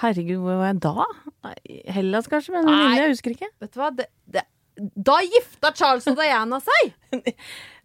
Herregud, 0.00 0.38
hvor 0.44 0.58
var 0.60 0.70
jeg 0.70 0.82
da? 0.84 1.06
Hellas 1.90 2.28
kanskje, 2.30 2.54
men 2.54 2.68
Nei. 2.68 2.96
jeg 2.98 3.10
husker 3.14 3.34
ikke. 3.34 3.48
Vet 3.62 3.72
du 3.74 3.80
hva? 3.80 3.90
Det, 3.96 4.06
det, 4.30 4.44
da 4.78 5.18
gifta 5.26 5.72
Charles 5.76 6.06
og 6.10 6.18
Diana 6.20 6.60
seg! 6.64 6.94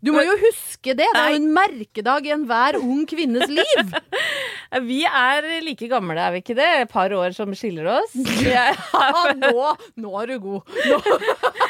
Du 0.06 0.12
må 0.14 0.22
jo 0.22 0.36
huske 0.38 0.94
det! 0.94 1.08
Det 1.16 1.18
er 1.18 1.32
jo 1.34 1.40
en 1.40 1.48
merkedag 1.56 2.28
i 2.28 2.34
enhver 2.36 2.78
ung 2.78 3.06
kvinnes 3.10 3.50
liv. 3.50 3.96
Vi 4.86 5.00
er 5.08 5.48
like 5.64 5.88
gamle, 5.90 6.18
er 6.20 6.34
vi 6.36 6.42
ikke 6.42 6.56
det? 6.58 6.68
Et 6.84 6.92
par 6.92 7.14
år 7.16 7.34
som 7.34 7.54
skiller 7.56 7.88
oss. 7.94 8.14
Er, 8.44 8.76
Ja, 8.94 9.32
nå, 9.40 9.70
nå 10.04 10.12
er 10.20 10.34
du 10.34 10.36
god. 10.44 10.76
Nå. 10.92 11.00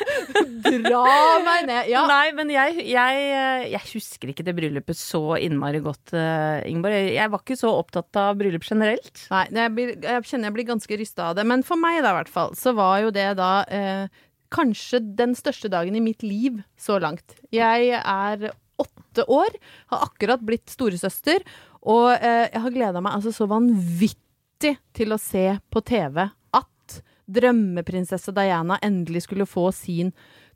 Dra 0.65 1.03
meg 1.45 1.67
ned. 1.69 1.91
Ja. 1.91 2.05
Nei, 2.09 2.33
men 2.35 2.51
jeg, 2.51 2.81
jeg, 2.89 3.25
jeg 3.71 3.83
husker 3.91 4.33
ikke 4.33 4.45
det 4.47 4.55
bryllupet 4.57 4.97
så 4.99 5.37
innmari 5.37 5.83
godt, 5.85 6.15
eh, 6.17 6.65
Ingeborg. 6.71 6.97
Jeg 7.13 7.31
var 7.31 7.43
ikke 7.45 7.59
så 7.61 7.71
opptatt 7.77 8.19
av 8.19 8.39
bryllup 8.41 8.65
generelt. 8.65 9.27
Nei, 9.31 9.45
jeg, 9.53 9.75
blir, 9.77 9.95
jeg 10.01 10.27
kjenner 10.31 10.49
jeg 10.49 10.57
blir 10.57 10.71
ganske 10.73 11.01
rysta 11.03 11.29
av 11.29 11.39
det. 11.39 11.47
Men 11.47 11.63
for 11.67 11.79
meg, 11.79 12.01
da, 12.01 12.15
i 12.15 12.19
hvert 12.23 12.35
fall, 12.35 12.55
så 12.57 12.73
var 12.75 13.03
jo 13.05 13.13
det 13.15 13.29
da 13.39 13.51
eh, 13.69 14.23
kanskje 14.55 15.01
den 15.17 15.35
største 15.37 15.69
dagen 15.71 15.97
i 15.97 16.03
mitt 16.03 16.23
liv 16.25 16.61
så 16.79 16.99
langt. 17.01 17.37
Jeg 17.53 17.91
er 17.99 18.49
åtte 18.81 19.25
år, 19.31 19.55
har 19.91 20.05
akkurat 20.09 20.43
blitt 20.43 20.71
storesøster, 20.71 21.43
og 21.85 22.15
eh, 22.15 22.47
jeg 22.49 22.63
har 22.63 22.75
gleda 22.75 23.03
meg 23.03 23.17
altså 23.17 23.33
så 23.35 23.47
vanvittig 23.49 24.75
til 24.95 25.13
å 25.13 25.21
se 25.21 25.47
på 25.71 25.83
TV 25.85 26.23
at 26.25 26.97
drømmeprinsesse 27.25 28.33
Diana 28.35 28.79
endelig 28.85 29.25
skulle 29.25 29.47
få 29.49 29.69
sin 29.75 30.11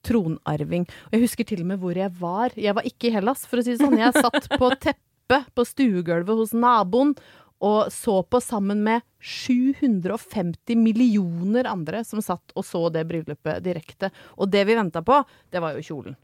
tronarving. 0.05 0.87
Og 1.09 1.15
jeg 1.15 1.25
husker 1.25 1.47
til 1.47 1.63
og 1.63 1.71
med 1.73 1.83
hvor 1.83 1.97
jeg 1.97 2.11
var. 2.19 2.55
Jeg 2.55 2.75
var 2.77 2.87
ikke 2.87 3.09
i 3.09 3.13
Hellas, 3.15 3.45
for 3.49 3.59
å 3.59 3.65
si 3.65 3.75
det 3.75 3.83
sånn. 3.83 3.99
Jeg 3.99 4.15
satt 4.15 4.47
på 4.55 4.71
teppet 4.79 5.49
på 5.53 5.65
stuegulvet 5.67 6.39
hos 6.39 6.55
naboen 6.57 7.13
og 7.59 7.91
så 7.91 8.21
på 8.23 8.39
sammen 8.43 8.83
med 8.85 9.03
750 9.19 10.79
millioner 10.79 11.67
andre 11.67 12.03
som 12.07 12.21
satt 12.23 12.53
og 12.55 12.65
så 12.65 12.85
det 12.93 13.03
bryllupet 13.09 13.63
direkte. 13.65 14.11
Og 14.39 14.51
det 14.51 14.63
vi 14.69 14.77
venta 14.79 15.03
på, 15.05 15.19
det 15.51 15.63
var 15.63 15.75
jo 15.75 15.83
kjolen. 15.83 16.15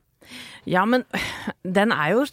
Ja, 0.65 0.85
men 0.89 1.03
den 1.61 1.91
er 1.93 2.15
jo 2.15 2.23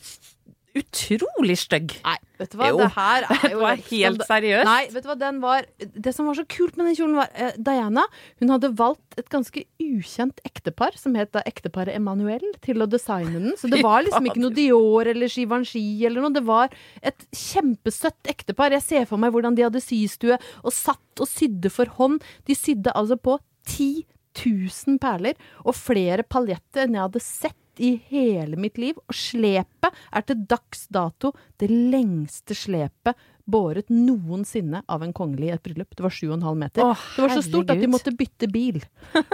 utrolig 0.79 1.57
stygg. 1.61 1.95
Nei, 2.05 2.17
vet 2.41 2.53
du 2.53 2.57
hva, 2.59 2.69
Jo, 2.71 2.79
det 2.81 2.89
her 2.95 3.27
er 3.27 3.43
jo 3.53 3.59
det 3.59 3.61
var 3.61 3.83
helt 3.91 4.25
seriøst. 4.29 4.69
Nei, 4.69 4.83
vet 4.95 5.05
du 5.05 5.11
hva, 5.11 5.17
den 5.21 5.41
var 5.43 5.67
Det 5.79 6.15
som 6.17 6.29
var 6.31 6.39
så 6.39 6.45
kult 6.49 6.79
med 6.79 6.89
den 6.89 6.97
kjolen, 6.99 7.19
var 7.21 7.33
eh, 7.35 7.59
Diana 7.61 8.07
Hun 8.41 8.53
hadde 8.55 8.73
valgt 8.79 9.19
et 9.21 9.29
ganske 9.33 9.65
ukjent 9.83 10.41
ektepar, 10.49 10.97
som 10.99 11.17
het 11.19 11.33
da 11.37 11.45
ekteparet 11.49 11.97
Emanuel, 11.97 12.45
til 12.65 12.81
å 12.85 12.89
designe 12.89 13.37
den. 13.37 13.57
Så 13.61 13.69
det 13.73 13.83
var 13.87 14.07
liksom 14.07 14.29
ikke 14.31 14.43
noe 14.43 14.57
Dior 14.57 15.13
eller 15.13 15.33
Givenchy 15.33 15.85
eller 16.09 16.25
noe. 16.25 16.33
Det 16.35 16.45
var 16.49 16.73
et 17.05 17.27
kjempesøtt 17.37 18.33
ektepar. 18.33 18.73
Jeg 18.79 18.87
ser 18.87 19.11
for 19.11 19.21
meg 19.21 19.35
hvordan 19.35 19.59
de 19.59 19.67
hadde 19.67 19.85
systue 19.85 20.39
og 20.63 20.73
satt 20.73 21.21
og 21.21 21.29
sydde 21.29 21.73
for 21.73 21.93
hånd. 21.99 22.23
De 22.49 22.57
sydde 22.57 22.95
altså 22.97 23.21
på 23.21 23.37
10 23.69 24.07
000 24.33 24.97
perler 25.03 25.37
og 25.67 25.77
flere 25.77 26.25
paljetter 26.25 26.87
enn 26.87 26.97
jeg 26.97 27.05
hadde 27.05 27.23
sett 27.25 27.59
i 27.81 27.95
hele 28.11 28.57
mitt 28.61 28.77
liv. 28.79 28.99
Og 29.09 29.15
slepet 29.17 29.93
er 30.13 30.25
til 30.29 30.43
dags 30.51 30.87
dato 30.93 31.33
det 31.63 31.71
lengste 31.71 32.57
slepet 32.59 33.17
båret 33.49 33.89
noensinne 33.91 34.83
av 34.89 35.03
en 35.03 35.13
kongelig 35.17 35.49
i 35.49 35.55
et 35.57 35.63
bryllup. 35.65 35.97
Det 35.99 36.05
var 36.05 36.15
7,5 36.15 36.59
meter. 36.61 36.85
Åh, 36.87 37.07
det 37.17 37.23
var 37.25 37.35
så 37.37 37.43
stort 37.47 37.71
at 37.75 37.81
de 37.83 37.89
måtte 37.91 38.13
bytte 38.17 38.49
bil. 38.53 38.83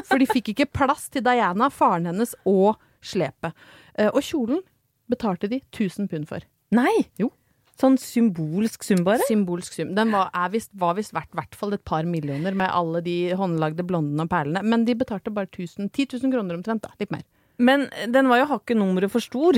For 0.09 0.19
de 0.19 0.29
fikk 0.31 0.53
ikke 0.55 0.69
plass 0.81 1.09
til 1.13 1.25
Diana, 1.27 1.69
faren 1.71 2.09
hennes 2.09 2.33
og 2.49 2.79
slepet. 3.05 3.53
Eh, 3.99 4.09
Og 4.13 4.23
kjolen 4.25 4.63
betalte 5.09 5.49
de 5.49 5.61
1000 5.73 6.09
pund 6.09 6.29
for. 6.29 6.41
Nei! 6.75 6.95
Jo. 7.21 7.31
Sånn 7.79 7.95
symbolsk 8.01 8.83
sum, 8.83 9.05
bare? 9.07 9.23
Symbolsk 9.29 9.77
sum. 9.77 9.93
Den 9.95 10.11
var, 10.11 10.33
vist, 10.51 10.73
var 10.75 10.97
visst 10.99 11.13
verdt 11.15 11.31
i 11.31 11.39
hvert 11.39 11.55
fall 11.55 11.77
et 11.77 11.85
par 11.87 12.03
millioner 12.09 12.57
med 12.59 12.73
alle 12.75 13.01
de 13.07 13.31
håndlagde 13.39 13.85
blondene 13.87 14.25
og 14.27 14.33
perlene. 14.33 14.65
Men 14.67 14.83
de 14.89 14.97
betalte 14.99 15.31
bare 15.31 15.47
1000, 15.47 15.87
10 15.95 16.17
000 16.25 16.33
kroner 16.35 16.59
omtrent, 16.59 16.83
da. 16.83 16.91
Litt 16.99 17.13
mer. 17.15 17.23
Men 17.59 17.89
den 18.07 18.29
var 18.31 18.39
jo 18.39 18.49
hakket 18.53 18.79
nummeret 18.79 19.11
for 19.11 19.25
stor. 19.25 19.57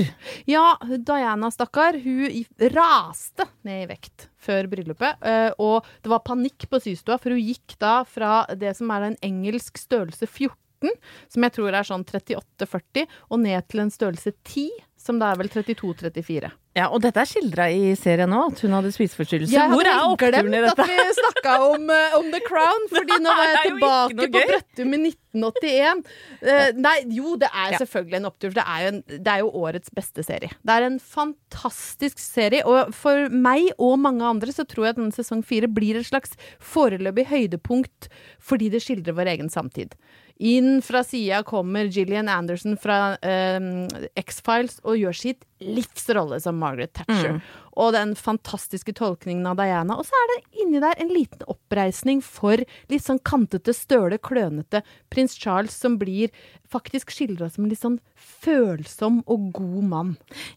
Ja, 0.49 0.73
Diana, 0.81 1.51
stakkar, 1.53 1.99
hun 2.01 2.71
raste 2.73 3.45
ned 3.67 3.83
i 3.83 3.89
vekt 3.91 4.25
før 4.41 4.69
bryllupet. 4.71 5.21
eh, 5.21 5.51
Og 5.61 5.85
det 6.01 6.09
var 6.09 6.23
panikk 6.25 6.65
på 6.69 6.81
systua, 6.81 7.19
for 7.21 7.29
hun 7.35 7.43
gikk 7.45 7.77
da 7.77 7.99
fra 8.03 8.45
det 8.57 8.73
som 8.77 8.89
er 8.89 9.11
en 9.11 9.19
engelsk 9.21 9.77
størrelse 9.77 10.25
14, 10.25 10.89
som 11.29 11.45
jeg 11.45 11.53
tror 11.53 11.77
er 11.77 11.85
sånn 11.85 12.03
38-40, 12.07 13.05
og 13.29 13.39
ned 13.39 13.67
til 13.69 13.83
en 13.83 13.93
størrelse 13.93 14.33
10, 14.49 14.69
som 14.97 15.21
da 15.21 15.29
er 15.31 15.37
vel 15.37 15.49
32-34. 15.53 16.49
Ja, 16.71 16.85
Og 16.87 17.01
dette 17.03 17.19
er 17.19 17.27
skildra 17.27 17.65
i 17.67 17.91
serien 17.99 18.31
nå, 18.31 18.45
at 18.47 18.61
hun 18.63 18.71
hadde 18.77 18.93
spiseforstyrrelse. 18.95 19.51
Jeg 19.51 19.71
Hvor 19.73 19.87
er 19.89 20.05
oppturen 20.05 20.53
i 20.53 20.59
glemt 20.61 20.69
dette? 20.69 20.85
at 20.85 21.09
vi 21.11 21.15
snakka 21.17 21.55
om, 21.65 21.89
uh, 21.91 22.15
om 22.15 22.29
The 22.31 22.39
Crown, 22.45 22.85
fordi 22.93 23.17
nå 23.19 23.33
var 23.35 23.49
jeg 23.51 23.65
tilbake 23.65 24.27
på. 24.31 24.43
Brøttum 24.53 24.95
i 24.95 24.99
1981. 25.09 26.05
Uh, 26.39 26.79
nei, 26.79 26.93
jo, 27.17 27.33
det 27.41 27.49
er 27.51 27.75
selvfølgelig 27.81 28.21
en 28.21 28.29
opptur. 28.31 28.53
for 28.53 28.61
Det 28.61 28.65
er, 28.65 28.85
jo 28.85 28.93
en, 28.93 29.01
det 29.11 29.33
er 29.33 29.43
jo 29.43 29.51
årets 29.65 29.91
beste 29.99 30.23
serie. 30.23 30.55
Det 30.63 30.77
er 30.77 30.87
en 30.87 30.97
fantastisk 31.03 32.23
serie, 32.23 32.63
og 32.63 32.95
for 32.95 33.27
meg 33.35 33.73
og 33.75 33.99
mange 34.07 34.23
andre 34.31 34.55
så 34.55 34.63
tror 34.63 34.87
jeg 34.87 34.95
at 34.95 35.03
denne 35.03 35.19
sesong 35.19 35.43
fire 35.43 35.67
blir 35.67 35.99
et 35.99 36.07
slags 36.07 36.39
foreløpig 36.63 37.27
høydepunkt 37.35 38.07
fordi 38.39 38.71
det 38.71 38.79
skildrer 38.87 39.19
vår 39.19 39.35
egen 39.35 39.51
samtid. 39.51 39.99
Inn 40.41 40.79
fra 40.81 41.03
sida 41.05 41.43
kommer 41.45 41.91
Gillian 41.91 42.31
Anderson 42.31 42.79
fra 42.79 43.17
uh, 43.19 44.11
X-Files 44.17 44.79
og 44.87 44.97
gjør 45.03 45.19
sitt 45.27 45.43
livs 45.61 46.09
rolle 46.09 46.39
som 46.41 46.57
Margaret 46.59 46.93
Thatcher. 46.97 47.37
Mm. 47.37 47.41
Og 47.81 47.93
den 47.95 48.15
fantastiske 48.19 48.93
tolkningen 48.97 49.45
av 49.47 49.59
Diana. 49.61 49.95
Og 49.95 50.07
så 50.07 50.17
er 50.17 50.31
det 50.33 50.39
inni 50.63 50.81
der 50.83 50.97
en 50.99 51.13
liten 51.13 51.45
oppreisning 51.49 52.19
for 52.25 52.59
litt 52.91 53.05
sånn 53.05 53.21
kantete, 53.23 53.73
støle, 53.75 54.19
klønete 54.19 54.83
prins 55.13 55.37
Charles, 55.39 55.77
som 55.77 55.95
blir 56.01 56.33
faktisk 56.71 57.11
skildra 57.11 57.49
som 57.51 57.65
en 57.65 57.71
litt 57.71 57.81
sånn 57.81 57.99
følsom 58.41 59.21
og 59.31 59.49
god 59.55 59.87
mann. 59.91 60.11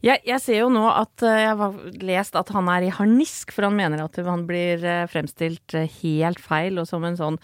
Jeg, 0.04 0.20
jeg 0.26 0.40
ser 0.42 0.60
jo 0.60 0.70
nå 0.72 0.84
at 0.90 1.24
eh, 1.26 1.40
jeg 1.42 1.56
har 1.60 1.78
lest 2.04 2.38
at 2.38 2.52
han 2.54 2.68
er 2.70 2.86
i 2.86 2.92
harnisk, 2.94 3.54
for 3.54 3.66
han 3.66 3.76
mener 3.78 4.04
at 4.04 4.18
han 4.26 4.44
blir 4.48 4.84
eh, 4.84 5.04
fremstilt 5.10 5.74
eh, 5.76 5.88
helt 6.02 6.42
feil 6.42 6.78
og 6.80 6.88
som 6.90 7.04
en 7.06 7.18
sånn 7.18 7.38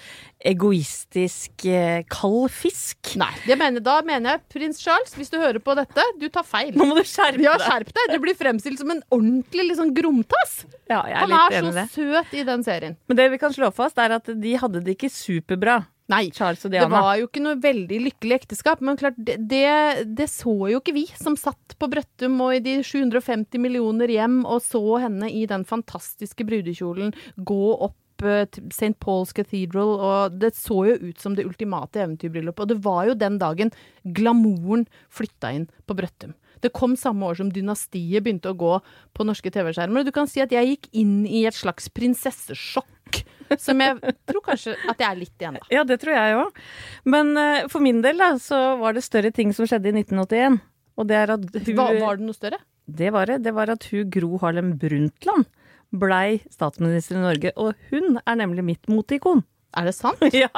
egoistisk 0.46 1.66
kald 2.12 2.52
fisk. 2.54 3.12
Nei, 3.20 3.32
mener, 3.50 3.82
da 3.84 3.98
mener 4.06 4.36
jeg 4.36 4.44
prins 4.54 4.80
Charles, 4.80 5.12
hvis 5.18 5.32
du 5.32 5.36
hører 5.40 5.60
på 5.60 5.74
dette, 5.76 6.04
du 6.20 6.28
tar 6.32 6.46
feil. 6.48 6.72
Nå 6.76 6.86
må 6.88 6.96
du 6.96 7.04
skjerpe 7.04 7.49
Ja, 7.54 7.70
skjerp 7.70 7.92
deg! 7.96 8.14
Du 8.14 8.22
blir 8.22 8.38
fremstilt 8.38 8.80
som 8.80 8.90
en 8.94 9.02
ordentlig 9.10 9.68
liksom, 9.70 9.94
sånn. 9.94 10.74
Ja, 10.90 11.04
jeg 11.06 11.14
er 11.14 11.22
Han 11.22 11.32
litt 11.32 11.40
er 11.40 11.58
enig 11.60 11.72
så 11.72 11.78
det. 11.78 11.86
søt 11.94 12.36
i 12.36 12.44
den 12.46 12.66
serien. 12.66 12.98
Men 13.10 13.20
det 13.20 13.30
vi 13.34 13.40
kan 13.42 13.54
slå 13.54 13.70
fast, 13.74 13.98
er 13.98 14.16
at 14.18 14.30
de 14.30 14.58
hadde 14.60 14.84
det 14.84 14.96
ikke 14.98 15.12
superbra. 15.12 15.82
Nei, 16.10 16.26
det 16.34 16.86
var 16.90 17.12
jo 17.20 17.28
ikke 17.28 17.42
noe 17.44 17.58
veldig 17.62 18.00
lykkelig 18.08 18.40
ekteskap, 18.40 18.80
men 18.82 18.98
klart, 18.98 19.18
det, 19.18 19.36
det, 19.50 20.08
det 20.18 20.26
så 20.32 20.52
jo 20.72 20.80
ikke 20.80 20.94
vi 20.96 21.04
som 21.14 21.36
satt 21.38 21.76
på 21.78 21.88
Brøttum 21.92 22.34
og 22.42 22.56
i 22.56 22.62
de 22.64 22.80
750 22.82 23.62
millioner 23.62 24.10
hjem 24.10 24.40
og 24.42 24.58
så 24.64 24.82
henne 25.04 25.30
i 25.30 25.44
den 25.50 25.62
fantastiske 25.68 26.46
brudekjolen 26.48 27.14
gå 27.36 27.60
opp 27.86 28.26
eh, 28.26 28.42
St. 28.72 28.96
Paul's 28.98 29.34
Cathedral, 29.36 29.94
og 30.02 30.40
det 30.42 30.56
så 30.58 30.82
jo 30.90 30.98
ut 30.98 31.22
som 31.22 31.38
det 31.38 31.46
ultimate 31.46 32.02
eventyrbryllupet. 32.02 32.64
Og 32.66 32.72
det 32.74 32.80
var 32.82 33.06
jo 33.06 33.18
den 33.20 33.38
dagen 33.38 33.70
glamouren 34.18 34.88
flytta 35.14 35.54
inn 35.60 35.70
på 35.86 35.98
Brøttum. 36.00 36.34
Det 36.60 36.72
kom 36.76 36.96
samme 36.98 37.26
år 37.28 37.40
som 37.40 37.50
Dynastiet 37.52 38.24
begynte 38.24 38.52
å 38.52 38.58
gå 38.58 38.76
på 39.16 39.26
norske 39.26 39.52
TV-skjermer. 39.52 40.02
Og 40.02 40.08
du 40.08 40.14
kan 40.14 40.28
si 40.30 40.42
at 40.44 40.52
jeg 40.54 40.74
gikk 40.74 40.88
inn 41.02 41.22
i 41.26 41.44
et 41.48 41.56
slags 41.56 41.88
prinsessesjokk, 41.96 43.22
som 43.58 43.80
jeg 43.82 44.16
tror 44.28 44.44
kanskje 44.46 44.76
at 44.88 45.00
jeg 45.00 45.08
er 45.08 45.20
litt 45.20 45.42
igjen, 45.42 45.60
da. 45.60 45.70
Ja, 45.72 45.84
det 45.88 46.00
tror 46.02 46.16
jeg 46.16 46.40
òg. 46.40 46.60
Men 47.08 47.32
uh, 47.38 47.68
for 47.72 47.84
min 47.84 48.02
del 48.04 48.20
da, 48.20 48.34
så 48.42 48.60
var 48.80 48.96
det 48.96 49.06
større 49.06 49.32
ting 49.34 49.54
som 49.56 49.68
skjedde 49.68 49.90
i 49.92 49.96
1981. 50.02 50.60
Og 51.00 51.08
det 51.08 51.16
er 51.16 51.32
at 51.36 51.46
du, 51.48 51.72
Hva, 51.72 51.90
var 51.96 52.20
det 52.20 52.28
noe 52.28 52.36
større? 52.36 52.60
Det 52.90 53.12
var 53.14 53.30
det. 53.30 53.40
Det 53.46 53.54
var 53.56 53.72
at 53.72 53.86
hun 53.92 54.10
Gro 54.12 54.36
Harlem 54.42 54.74
Brundtland 54.78 55.48
blei 55.90 56.40
statsminister 56.52 57.18
i 57.18 57.24
Norge. 57.24 57.54
Og 57.56 57.74
hun 57.90 58.20
er 58.20 58.40
nemlig 58.42 58.66
mitt 58.66 58.90
moteikon. 58.90 59.44
Er 59.76 59.90
det 59.90 59.96
sant? 59.98 60.22
Ja, 60.34 60.50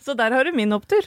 så 0.00 0.16
der 0.16 0.32
har 0.32 0.44
du 0.44 0.56
min 0.56 0.72
opptur. 0.76 1.06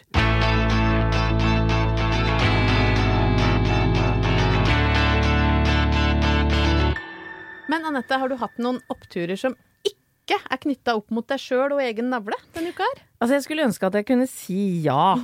Men 7.69 7.85
Anette, 7.85 8.17
har 8.17 8.29
du 8.29 8.39
hatt 8.39 8.61
noen 8.61 8.81
oppturer 8.89 9.37
som 9.37 9.55
ikke 9.85 10.37
er 10.49 10.59
knytta 10.61 10.93
opp 10.97 11.09
mot 11.13 11.25
deg 11.29 11.41
sjøl 11.41 11.73
og 11.73 11.81
egen 11.81 12.09
navle 12.11 12.37
denne 12.53 12.73
uka 12.73 12.85
her? 12.85 13.01
Altså, 13.19 13.35
jeg 13.35 13.43
skulle 13.45 13.65
ønske 13.67 13.87
at 13.87 13.97
jeg 13.97 14.05
kunne 14.07 14.27
si 14.29 14.59
ja. 14.85 15.17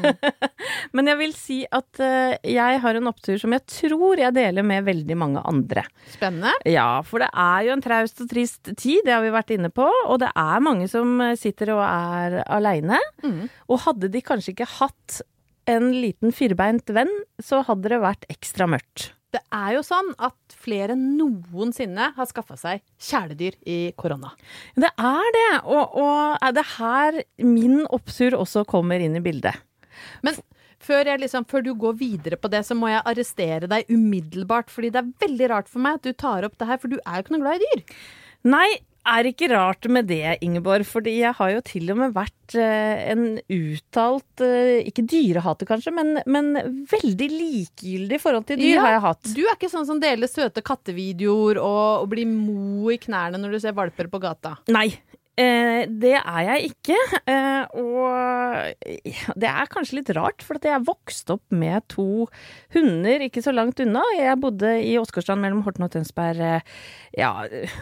Men 0.96 1.10
jeg 1.10 1.18
vil 1.20 1.34
si 1.36 1.58
at 1.66 2.00
uh, 2.00 2.34
jeg 2.46 2.80
har 2.82 2.98
en 2.98 3.10
opptur 3.10 3.36
som 3.42 3.54
jeg 3.54 3.66
tror 3.70 4.22
jeg 4.22 4.34
deler 4.38 4.66
med 4.66 4.86
veldig 4.86 5.18
mange 5.18 5.42
andre. 5.46 5.84
Spennende. 6.14 6.54
Ja, 6.68 7.02
for 7.06 7.22
det 7.22 7.30
er 7.30 7.66
jo 7.68 7.74
en 7.76 7.84
traust 7.84 8.22
og 8.24 8.30
trist 8.32 8.72
tid, 8.72 9.02
det 9.06 9.14
har 9.14 9.22
vi 9.26 9.34
vært 9.34 9.52
inne 9.54 9.70
på. 9.74 9.86
Og 9.86 10.22
det 10.22 10.32
er 10.32 10.64
mange 10.64 10.88
som 10.90 11.20
sitter 11.38 11.74
og 11.76 11.84
er 11.84 12.40
aleine. 12.48 12.98
Og 13.68 13.84
hadde 13.86 14.10
de 14.10 14.24
kanskje 14.24 14.56
ikke 14.56 14.70
hatt 14.78 15.20
en 15.70 15.90
liten 15.94 16.34
firbeint 16.34 16.88
venn, 16.94 17.12
så 17.42 17.62
hadde 17.68 17.92
det 17.92 18.02
vært 18.02 18.26
ekstra 18.32 18.66
mørkt. 18.70 19.12
Det 19.30 19.40
er 19.54 19.76
jo 19.76 19.82
sånn 19.86 20.10
at 20.18 20.54
flere 20.58 20.96
enn 20.96 21.16
noensinne 21.18 22.10
har 22.16 22.28
skaffa 22.28 22.56
seg 22.58 22.82
kjæledyr 22.98 23.58
i 23.62 23.78
korona. 23.98 24.32
Det 24.74 24.90
er 24.90 25.34
det, 25.36 25.50
og, 25.62 25.94
og 26.02 26.40
er 26.42 26.56
det 26.56 26.66
her 26.76 27.20
min 27.46 27.84
opptur 27.86 28.38
også 28.40 28.66
kommer 28.68 29.02
inn 29.02 29.14
i 29.18 29.22
bildet. 29.22 29.60
Men 30.26 30.38
før, 30.82 31.12
jeg 31.12 31.22
liksom, 31.22 31.46
før 31.46 31.64
du 31.64 31.72
går 31.78 31.96
videre 32.00 32.38
på 32.40 32.50
det, 32.52 32.64
så 32.66 32.74
må 32.78 32.90
jeg 32.90 33.04
arrestere 33.06 33.70
deg 33.70 33.90
umiddelbart. 33.92 34.72
Fordi 34.72 34.90
det 34.94 35.02
er 35.02 35.14
veldig 35.26 35.50
rart 35.52 35.70
for 35.70 35.84
meg 35.84 36.00
at 36.00 36.08
du 36.08 36.16
tar 36.16 36.46
opp 36.48 36.58
det 36.58 36.70
her, 36.70 36.80
for 36.82 36.92
du 36.92 36.98
er 37.00 37.18
jo 37.18 37.26
ikke 37.26 37.36
noe 37.36 37.44
glad 37.44 37.60
i 37.60 37.68
dyr. 37.68 37.98
Nei, 38.50 38.68
er 39.08 39.28
ikke 39.30 39.48
rart 39.52 39.86
med 39.92 40.08
det, 40.10 40.38
Ingeborg. 40.44 40.86
Fordi 40.88 41.16
jeg 41.20 41.34
har 41.36 41.52
jo 41.54 41.60
til 41.66 41.92
og 41.92 42.00
med 42.02 42.14
vært 42.16 42.56
eh, 42.58 43.04
en 43.12 43.24
uttalt 43.40 44.44
eh, 44.44 44.80
Ikke 44.90 45.04
dyrehater, 45.08 45.68
kanskje, 45.68 45.92
men, 45.94 46.20
men 46.30 46.52
veldig 46.90 47.30
likegyldig 47.32 48.18
i 48.18 48.22
forhold 48.22 48.48
til 48.50 48.60
dyr 48.60 48.76
Ja, 48.76 48.84
har 48.86 48.96
jeg 48.96 49.04
hatt. 49.06 49.32
Du 49.36 49.42
er 49.44 49.54
ikke 49.54 49.72
sånn 49.72 49.88
som 49.88 50.02
deler 50.02 50.30
søte 50.30 50.64
kattevideoer 50.64 51.60
og, 51.62 52.04
og 52.04 52.10
blir 52.12 52.28
mo 52.30 52.90
i 52.92 53.00
knærne 53.00 53.40
når 53.40 53.56
du 53.56 53.62
ser 53.62 53.76
valper 53.76 54.10
på 54.12 54.22
gata. 54.22 54.58
Nei. 54.72 54.88
Eh, 55.40 55.84
det 55.88 56.16
er 56.18 56.40
jeg 56.46 56.72
ikke. 56.72 56.98
Eh, 57.30 57.78
og 57.80 59.36
det 59.40 59.50
er 59.50 59.70
kanskje 59.72 60.00
litt 60.00 60.12
rart, 60.18 60.44
for 60.44 60.60
jeg 60.60 60.84
vokste 60.86 61.00
vokst 61.00 61.32
opp 61.34 61.54
med 61.54 61.82
to 61.90 62.28
hunder 62.74 63.24
ikke 63.26 63.42
så 63.42 63.52
langt 63.54 63.80
unna. 63.82 64.02
Jeg 64.16 64.38
bodde 64.40 64.76
i 64.84 64.96
Åsgårdstrand 65.00 65.42
mellom 65.42 65.62
Horten 65.64 65.86
og 65.86 65.92
Tønsberg, 65.92 66.40
eh, 66.40 66.60
ja, 67.18 67.32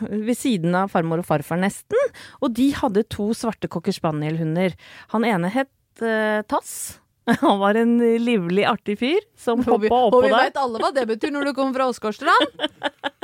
ved 0.08 0.36
siden 0.36 0.74
av 0.74 0.90
farmor 0.90 1.22
og 1.22 1.28
farfar 1.28 1.60
nesten. 1.60 1.98
Og 2.40 2.54
de 2.54 2.70
hadde 2.72 3.06
to 3.08 3.32
svarte 3.34 3.68
cocker 3.68 3.92
spaniel-hunder. 3.92 4.74
Han 5.12 5.24
ene 5.24 5.52
het 5.52 6.02
eh, 6.02 6.42
Tass. 6.48 7.00
Han 7.44 7.58
var 7.60 7.76
en 7.76 7.98
livlig, 8.24 8.64
artig 8.68 8.98
fyr 9.00 9.20
som 9.38 9.60
hoppa 9.64 9.88
oppå 10.08 10.08
der. 10.10 10.16
og 10.16 10.24
vi 10.24 10.32
veit 10.32 10.60
alle 10.60 10.80
hva 10.82 10.90
det 10.96 11.04
betyr 11.10 11.34
når 11.34 11.50
du 11.50 11.54
kommer 11.56 11.76
fra 11.78 11.90
Åsgårdstrand. 11.92 12.58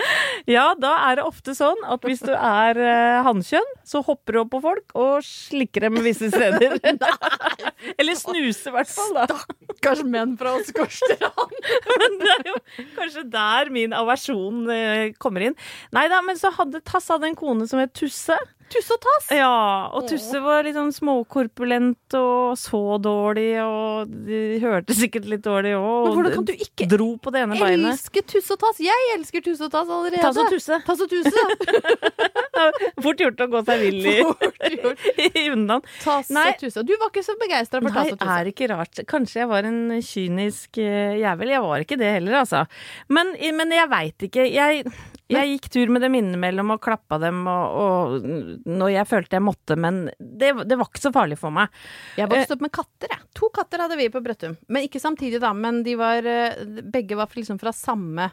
Ja, 0.50 0.74
da 0.76 0.90
er 1.06 1.16
det 1.16 1.22
ofte 1.24 1.54
sånn 1.56 1.78
at 1.88 2.02
hvis 2.04 2.20
du 2.20 2.32
er 2.34 2.76
eh, 2.76 3.20
hannkjønn, 3.24 3.70
så 3.88 4.02
hopper 4.04 4.36
du 4.36 4.40
opp 4.42 4.50
på 4.52 4.60
folk 4.60 4.92
og 5.00 5.24
slikker 5.24 5.86
dem 5.86 5.96
visse 6.04 6.28
steder. 6.28 6.76
Eller 8.00 8.18
snuser, 8.18 8.68
i 8.68 8.74
hvert 8.74 8.90
fall. 8.92 9.14
da. 9.16 9.24
Stakkars 9.30 10.02
menn 10.04 10.34
fra 10.40 10.52
Åsgårdstrand. 10.58 11.56
Men 11.94 12.18
det 12.20 12.30
er 12.34 12.44
jo 12.50 12.54
kanskje 12.98 13.24
der 13.32 13.72
min 13.72 13.96
aversjon 13.96 14.68
eh, 14.74 15.06
kommer 15.22 15.46
inn. 15.48 15.56
Nei 15.96 16.04
da, 16.12 16.20
men 16.26 16.36
så 16.40 16.52
hadde 16.58 16.82
Tass 16.84 17.08
hadde 17.14 17.30
en 17.30 17.38
kone 17.38 17.68
som 17.70 17.80
het 17.80 17.94
Tusse. 17.96 18.36
Tusse 18.72 18.96
og 18.96 19.00
tass. 19.04 19.28
Ja, 19.34 19.50
og 19.94 20.06
Tusse 20.08 20.40
var 20.42 20.64
litt 20.66 20.76
sånn 20.76 20.92
småkorpulent 20.94 22.16
og 22.18 22.54
så 22.58 22.80
dårlig, 23.02 23.48
og 23.62 24.10
de 24.28 24.40
hørte 24.62 24.96
sikkert 24.96 25.28
litt 25.30 25.44
dårlig 25.44 25.74
òg. 25.78 26.08
Men 26.08 26.16
hvordan 26.16 26.34
kan 26.38 26.48
du 26.48 26.52
ikke 26.54 26.88
Dro 26.94 27.08
på 27.22 27.32
det 27.34 27.44
ene 27.44 27.58
beinet. 27.60 27.94
elske 27.94 28.22
Tusse 28.34 28.54
og 28.56 28.60
Tass? 28.62 28.80
Jeg 28.84 29.10
elsker 29.16 29.44
Tusse 29.44 29.66
og 29.68 29.72
Tass 29.74 29.90
allerede. 29.90 30.22
Tass 30.24 30.40
og 30.40 30.50
Tusse. 30.52 30.80
Tass 30.86 31.04
og 31.04 31.12
Tusse. 31.12 31.44
Fort 33.04 33.22
gjort 33.24 33.42
å 33.44 33.48
gå 33.52 33.62
seg 33.68 33.82
vill 33.84 34.10
i, 34.10 34.16
i. 35.28 35.46
Tass 36.04 36.30
Nei. 36.34 36.48
og 36.52 36.60
Tusse. 36.62 36.84
Du 36.86 36.94
var 37.00 37.10
ikke 37.12 37.24
så 37.26 37.36
begeistra 37.40 37.80
for 37.82 37.90
Nei, 37.90 37.96
Tass 37.96 38.14
og 38.16 38.20
Tusse. 38.22 38.38
er 38.40 38.52
ikke 38.52 38.70
rart. 38.72 39.02
Kanskje 39.10 39.42
jeg 39.42 39.50
var 39.50 39.68
en 39.68 39.80
kynisk 40.04 40.80
eh, 40.82 41.18
jævel. 41.22 41.54
Jeg 41.54 41.64
var 41.66 41.84
ikke 41.86 42.00
det 42.00 42.12
heller, 42.18 42.40
altså. 42.44 42.64
Men, 43.12 43.34
men 43.58 43.74
jeg 43.74 43.90
veit 43.92 44.28
ikke. 44.28 44.48
Jeg, 44.54 44.84
jeg 45.32 45.48
gikk 45.54 45.68
tur 45.72 45.88
med 45.94 46.02
dem 46.04 46.14
innimellom 46.18 46.70
og 46.74 46.80
klappa 46.84 47.16
dem 47.22 47.46
og, 47.48 47.76
og 47.80 48.26
når 48.68 48.90
jeg 48.92 49.08
følte 49.08 49.38
jeg 49.38 49.44
måtte, 49.46 49.76
men 49.80 50.02
det, 50.20 50.50
det 50.68 50.76
var 50.76 50.90
ikke 50.90 51.00
så 51.06 51.12
farlig 51.14 51.38
for 51.40 51.50
meg. 51.54 51.72
Jeg 52.20 52.28
vokste 52.28 52.58
opp 52.58 52.64
med 52.66 52.72
katter, 52.76 53.08
jeg. 53.14 53.22
To 53.40 53.48
katter 53.56 53.80
hadde 53.86 53.96
vi 53.98 54.10
på 54.12 54.20
Brøttum. 54.24 54.58
Men 54.68 54.84
ikke 54.88 55.00
samtidig, 55.00 55.40
da. 55.40 55.54
Men 55.56 55.82
de 55.86 55.94
var 55.96 56.26
eh, 56.28 56.60
Begge 56.92 57.16
var 57.16 57.32
liksom 57.34 57.58
fra 57.58 57.72
samme 57.72 58.28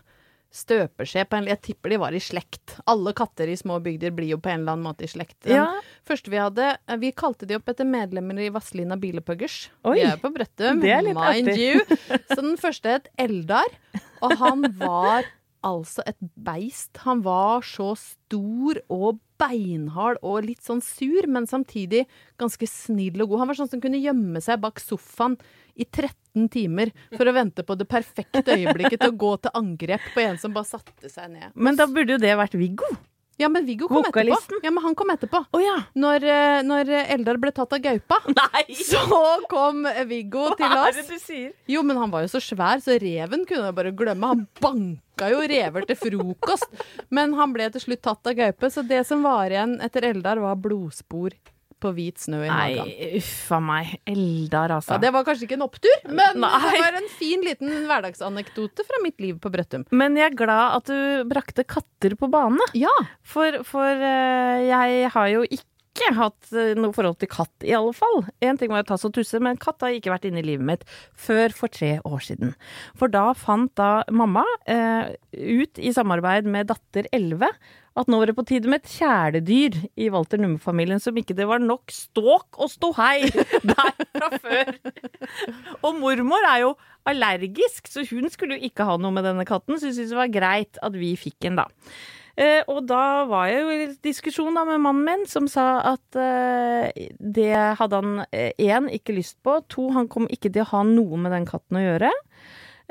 støpeskje. 0.51 1.23
På 1.32 1.38
en, 1.39 1.47
jeg 1.47 1.62
tipper 1.63 1.93
de 1.93 1.99
var 2.01 2.12
i 2.12 2.19
slekt. 2.19 2.75
Alle 2.91 3.13
katter 3.15 3.47
i 3.47 3.56
små 3.60 3.77
bygder 3.84 4.12
blir 4.15 4.34
jo 4.34 4.39
på 4.43 4.51
en 4.51 4.62
eller 4.65 4.75
annen 4.75 4.84
måte 4.89 5.06
i 5.08 5.12
slekt. 5.12 5.38
Den 5.47 5.56
Ja. 5.62 5.67
første 6.08 6.32
vi 6.34 6.41
hadde 6.41 6.65
eh, 6.75 6.97
Vi 6.99 7.13
kalte 7.15 7.47
de 7.47 7.56
opp 7.56 7.69
etter 7.71 7.88
medlemmer 7.88 8.39
i 8.43 8.49
Vazelina 8.51 8.97
Bilepuggers. 8.99 9.69
Vi 9.88 10.04
er 10.04 10.19
på 10.19 10.32
Brøttum, 10.36 10.84
er 10.84 11.08
mind 11.08 11.17
artig. 11.17 11.56
you. 11.58 11.86
Så 12.27 12.41
den 12.43 12.58
første 12.60 12.97
het 12.97 13.08
Eldar, 13.17 13.71
og 14.21 14.36
han 14.43 14.67
var 14.82 15.23
altså 15.65 16.04
et 16.10 16.17
beist. 16.36 16.95
Han 17.06 17.24
var 17.26 17.65
så 17.65 17.93
stor 18.00 18.80
og 18.91 19.19
beinhard 19.41 20.19
og 20.21 20.45
litt 20.45 20.62
sånn 20.65 20.82
sur, 20.86 21.26
men 21.30 21.47
samtidig 21.50 22.06
ganske 22.41 22.67
snill 22.69 23.24
og 23.24 23.34
god. 23.34 23.43
Han 23.43 23.52
var 23.52 23.60
sånn 23.62 23.71
som 23.74 23.84
kunne 23.84 24.02
gjemme 24.02 24.41
seg 24.43 24.62
bak 24.62 24.82
sofaen 24.82 25.38
i 25.74 25.88
13 25.88 26.50
timer 26.52 26.91
for 27.15 27.28
å 27.28 27.36
vente 27.36 27.65
på 27.65 27.78
det 27.80 27.88
perfekte 27.89 28.58
øyeblikket 28.58 29.02
til 29.02 29.13
å 29.13 29.19
gå 29.24 29.32
til 29.41 29.56
angrep 29.58 30.12
på 30.13 30.26
en 30.26 30.41
som 30.41 30.54
bare 30.56 30.69
satte 30.69 31.10
seg 31.10 31.32
ned. 31.34 31.56
Men 31.56 31.80
da 31.80 31.89
burde 31.89 32.17
jo 32.17 32.21
det 32.21 32.36
vært 32.38 32.60
Viggo. 32.60 32.89
Ja, 33.41 33.49
men 33.49 33.65
Viggo 33.65 33.88
kom 33.89 34.04
Vokalisten. 34.06 34.58
etterpå. 34.60 34.65
Ja, 34.67 34.71
men 34.75 34.84
han 34.86 34.95
kom 34.99 35.12
etterpå. 35.13 35.43
Oh, 35.58 35.62
ja. 35.63 35.75
Når, 35.97 36.25
eh, 36.30 36.62
når 36.67 36.91
Eldar 37.15 37.39
ble 37.41 37.51
tatt 37.58 37.73
av 37.73 37.82
gaupa, 37.84 38.19
Nei! 38.39 38.63
så 38.77 39.01
kom 39.51 39.84
Viggo 40.10 40.51
til 40.60 40.67
oss. 40.67 40.75
Hva 40.77 40.88
er 40.91 40.99
det 41.01 41.08
du 41.10 41.17
sier? 41.23 41.54
Jo, 41.71 41.82
men 41.88 41.97
han 42.01 42.13
var 42.13 42.25
jo 42.27 42.32
så 42.36 42.41
svær, 42.43 42.84
så 42.86 42.97
reven 43.01 43.47
kunne 43.49 43.71
jeg 43.71 43.77
bare 43.82 43.93
glemme. 43.97 44.30
Han 44.36 44.45
banka 44.62 45.32
jo 45.34 45.41
rever 45.49 45.86
til 45.89 45.97
frokost. 45.99 46.69
Men 47.13 47.34
han 47.39 47.54
ble 47.56 47.69
til 47.73 47.84
slutt 47.88 48.04
tatt 48.06 48.30
av 48.32 48.38
gaupe, 48.38 48.69
så 48.73 48.86
det 48.88 49.04
som 49.10 49.25
var 49.25 49.49
igjen 49.54 49.80
etter 49.84 50.08
Eldar, 50.13 50.41
var 50.43 50.56
blodspor 50.62 51.34
på 51.82 51.91
hvit 51.98 52.22
snø 52.22 52.44
i 52.46 52.50
magen. 52.52 52.88
Nei, 52.91 53.10
uffa 53.20 53.60
meg. 53.63 53.96
Eldar, 54.10 54.76
altså. 54.78 54.96
Ja, 54.96 55.02
det 55.04 55.12
var 55.15 55.26
kanskje 55.28 55.48
ikke 55.48 55.58
en 55.60 55.65
opptur, 55.65 55.98
men 56.10 56.39
Nei. 56.44 56.52
det 56.67 56.84
var 56.84 57.00
en 57.02 57.10
fin 57.17 57.44
liten 57.46 57.74
hverdagsanekdote 57.89 58.86
fra 58.88 59.02
mitt 59.04 59.20
liv 59.24 59.39
på 59.41 59.52
Brøttum. 59.54 59.88
Men 59.96 60.17
jeg 60.20 60.32
er 60.32 60.38
glad 60.44 60.78
at 60.80 60.91
du 60.91 61.28
brakte 61.32 61.65
katter 61.67 62.15
på 62.20 62.30
bane. 62.32 62.70
Ja, 62.78 62.94
For, 63.26 63.62
for 63.67 63.89
eh, 64.06 64.63
jeg 64.70 65.12
har 65.13 65.34
jo 65.34 65.44
ikke 65.48 65.67
ikke 66.02 66.18
hatt 66.18 66.54
eh, 66.58 66.72
noe 66.80 66.96
forhold 66.96 67.20
til 67.22 67.30
katt, 67.32 67.54
i 67.66 67.76
alle 67.78 67.94
fall. 67.96 68.24
En 68.44 68.60
ting 68.60 68.72
var 68.74 68.84
jo 68.84 68.90
tass 68.92 69.06
og 69.08 69.14
tusse, 69.16 69.40
men 69.44 69.60
katt 69.62 69.84
har 69.86 69.94
ikke 69.96 70.14
vært 70.14 70.28
inne 70.30 70.42
i 70.42 70.48
livet 70.48 70.66
mitt 70.68 70.88
før 71.14 71.54
for 71.56 71.72
tre 71.72 71.96
år 72.08 72.24
siden. 72.26 72.56
For 73.00 73.12
da 73.12 73.32
fant 73.38 73.74
da 73.80 74.02
mamma 74.12 74.46
eh, 74.70 75.14
ut, 75.38 75.80
i 75.80 75.94
samarbeid 75.96 76.50
med 76.50 76.72
datter 76.72 77.10
11, 77.14 77.52
at 78.00 78.08
nå 78.08 78.22
var 78.22 78.30
det 78.30 78.38
på 78.38 78.46
tide 78.48 78.72
med 78.72 78.86
et 78.86 78.94
kjæledyr 78.94 79.78
i 80.00 80.08
Walter 80.14 80.40
Numme-familien, 80.40 81.02
som 81.04 81.18
ikke 81.20 81.36
det 81.36 81.48
var 81.50 81.60
nok 81.60 81.92
ståk 81.92 82.62
og 82.64 82.72
ståhei 82.72 83.28
der 83.74 83.92
fra 84.16 84.32
før. 84.40 84.72
Og 85.84 86.00
mormor 86.00 86.48
er 86.54 86.64
jo 86.64 86.72
allergisk, 87.10 87.92
så 87.92 88.06
hun 88.08 88.32
skulle 88.32 88.56
jo 88.58 88.70
ikke 88.70 88.88
ha 88.88 88.96
noe 89.02 89.12
med 89.16 89.28
denne 89.28 89.46
katten, 89.48 89.76
så 89.76 89.90
hun 89.90 89.98
syntes 89.98 90.16
det 90.16 90.22
var 90.22 90.32
greit 90.32 90.80
at 90.82 90.96
vi 90.96 91.14
fikk 91.20 91.50
en, 91.50 91.64
da. 91.64 91.68
Eh, 92.39 92.62
og 92.72 92.86
da 92.88 93.26
var 93.30 93.50
jeg 93.52 93.62
jo 93.62 93.76
i 93.76 93.88
diskusjon 94.06 94.56
da 94.56 94.63
med 94.67 94.82
mannen 94.84 95.04
min, 95.08 95.28
som 95.30 95.50
sa 95.52 95.82
at 95.94 96.20
eh, 96.20 97.10
det 97.20 97.54
hadde 97.80 98.00
han 98.02 98.26
én 98.32 98.88
ikke 98.94 99.17
lyst 99.17 99.39
på, 99.44 99.60
to 99.72 99.89
han 99.96 100.08
kom 100.12 100.30
ikke 100.32 100.52
til 100.52 100.63
å 100.63 100.72
ha 100.72 100.84
noe 100.88 101.20
med 101.20 101.36
den 101.36 101.48
katten 101.50 101.80
å 101.80 101.86
gjøre. 101.86 102.12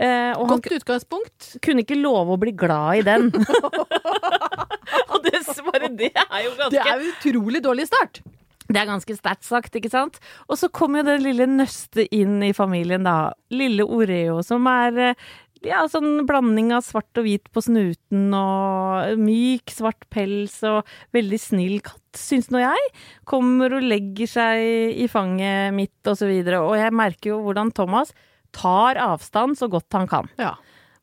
Eh, 0.00 0.32
og 0.40 0.48
Godt 0.48 0.70
utgangspunkt. 0.78 1.56
kunne 1.60 1.84
ikke 1.84 1.98
love 1.98 2.32
å 2.32 2.40
bli 2.40 2.54
glad 2.56 3.02
i 3.02 3.04
den. 3.04 3.28
og 5.12 5.18
det, 5.26 5.42
bare 5.66 5.90
det 5.92 6.12
er 6.16 6.44
jo 6.46 6.52
ganske 6.56 6.72
Det 6.72 6.84
er 6.86 7.08
utrolig 7.10 7.60
dårlig 7.64 7.86
start. 7.90 8.22
det 8.70 8.78
er 8.80 8.88
ganske 8.88 9.16
sterkt 9.18 9.44
sagt, 9.44 9.76
ikke 9.76 9.90
sant? 9.92 10.16
Og 10.48 10.56
så 10.56 10.70
kom 10.72 10.96
jo 10.96 11.04
det 11.04 11.18
lille 11.20 11.44
nøstet 11.50 12.08
inn 12.16 12.38
i 12.46 12.52
familien, 12.56 13.04
da. 13.04 13.34
Lille 13.52 13.84
Oreo, 13.84 14.40
som 14.46 14.68
er 14.70 15.00
eh, 15.10 15.30
ja, 15.66 15.82
sånn 15.90 16.24
blanding 16.28 16.70
av 16.76 16.84
svart 16.86 17.20
og 17.20 17.26
hvit 17.26 17.50
på 17.52 17.62
snuten 17.64 18.32
og 18.36 19.20
myk, 19.20 19.72
svart 19.74 20.06
pels 20.12 20.56
og 20.68 20.88
veldig 21.16 21.40
snill 21.40 21.78
katt, 21.84 22.00
syns 22.16 22.50
nå 22.52 22.62
jeg. 22.62 22.90
Kommer 23.28 23.76
og 23.76 23.86
legger 23.86 24.30
seg 24.30 24.96
i 25.04 25.08
fanget 25.10 25.76
mitt 25.76 26.10
og 26.10 26.18
så 26.20 26.30
videre. 26.30 26.62
Og 26.64 26.76
jeg 26.80 26.96
merker 26.96 27.34
jo 27.34 27.42
hvordan 27.44 27.72
Thomas 27.76 28.14
tar 28.56 28.98
avstand 29.00 29.58
så 29.60 29.68
godt 29.70 29.92
han 29.98 30.08
kan. 30.10 30.30
Ja. 30.40 30.54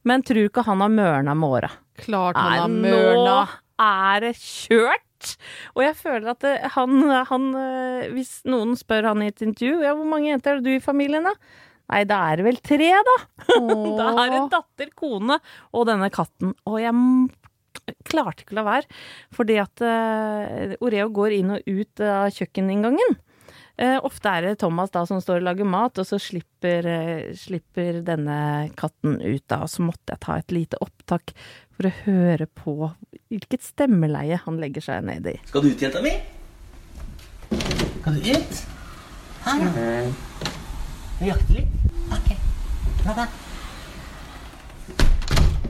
Men 0.07 0.23
tror 0.25 0.49
ikke 0.49 0.65
han 0.67 0.81
har 0.83 0.91
mørna 0.93 1.35
med 1.37 1.57
åra. 1.59 1.71
Klart 1.99 2.39
han 2.39 2.59
har 2.61 2.71
mørna. 2.71 3.37
Nå 3.45 3.85
er 3.87 4.25
det 4.25 4.33
kjørt! 4.39 5.03
Og 5.73 5.81
jeg 5.81 5.95
føler 5.97 6.29
at 6.35 6.45
han, 6.75 6.99
han 7.25 7.45
eh, 7.57 8.09
Hvis 8.13 8.43
noen 8.45 8.75
spør 8.77 9.09
han 9.09 9.23
i 9.25 9.31
et 9.31 9.41
intervju 9.41 9.79
ja, 9.81 9.95
hvor 9.97 10.05
mange 10.05 10.29
jenter 10.29 10.53
er 10.53 10.61
det 10.61 10.69
du 10.69 10.77
i 10.77 10.83
familien, 10.83 11.25
da? 11.25 11.33
Nei, 11.87 12.03
da 12.07 12.19
er 12.31 12.39
det 12.39 12.47
vel 12.49 12.61
tre, 12.63 12.91
da. 13.07 13.17
Da 13.99 14.09
er 14.25 14.33
det 14.33 14.41
datter, 14.51 14.89
kone 14.97 15.39
og 15.71 15.87
denne 15.87 16.09
katten. 16.13 16.51
Og 16.67 16.81
jeg 16.83 16.95
klarte 18.07 18.43
ikke 18.43 18.55
å 18.55 18.59
la 18.59 18.65
være, 18.67 18.99
fordi 19.35 19.55
at 19.61 19.85
uh, 19.85 20.75
Oreo 20.83 21.07
går 21.15 21.37
inn 21.37 21.55
og 21.55 21.69
ut 21.69 22.03
av 22.03 22.27
kjøkkeninngangen. 22.35 23.17
Uh, 23.77 23.99
ofte 24.01 24.31
er 24.33 24.41
det 24.41 24.55
Thomas 24.63 24.89
da 24.89 25.03
som 25.05 25.21
står 25.21 25.39
og 25.39 25.47
lager 25.47 25.67
mat, 25.69 25.99
og 26.01 26.07
så 26.09 26.19
slipper, 26.21 26.87
uh, 26.89 27.35
slipper 27.37 28.01
denne 28.05 28.39
katten 28.79 29.19
ut 29.21 29.45
da. 29.47 29.61
Og 29.63 29.71
så 29.71 29.85
måtte 29.85 30.15
jeg 30.15 30.23
ta 30.25 30.39
et 30.41 30.55
lite 30.55 30.81
opptak 30.83 31.35
for 31.77 31.87
å 31.87 31.95
høre 32.07 32.49
på 32.57 32.75
hvilket 33.29 33.63
stemmeleie 33.63 34.41
han 34.43 34.59
legger 34.59 34.89
seg 34.89 35.05
ned 35.07 35.29
i. 35.29 35.37
Skal 35.47 35.63
du 35.63 35.71
ut, 35.71 35.87
jenta 35.87 36.03
mi? 36.03 36.15
Skal 38.01 38.17
du 38.17 38.31
ut? 38.33 38.63
Hæ? 39.47 39.53
Litt? 41.17 41.39
Ok. 42.13 42.27
Bra, 43.01 43.13
da. 43.17 43.23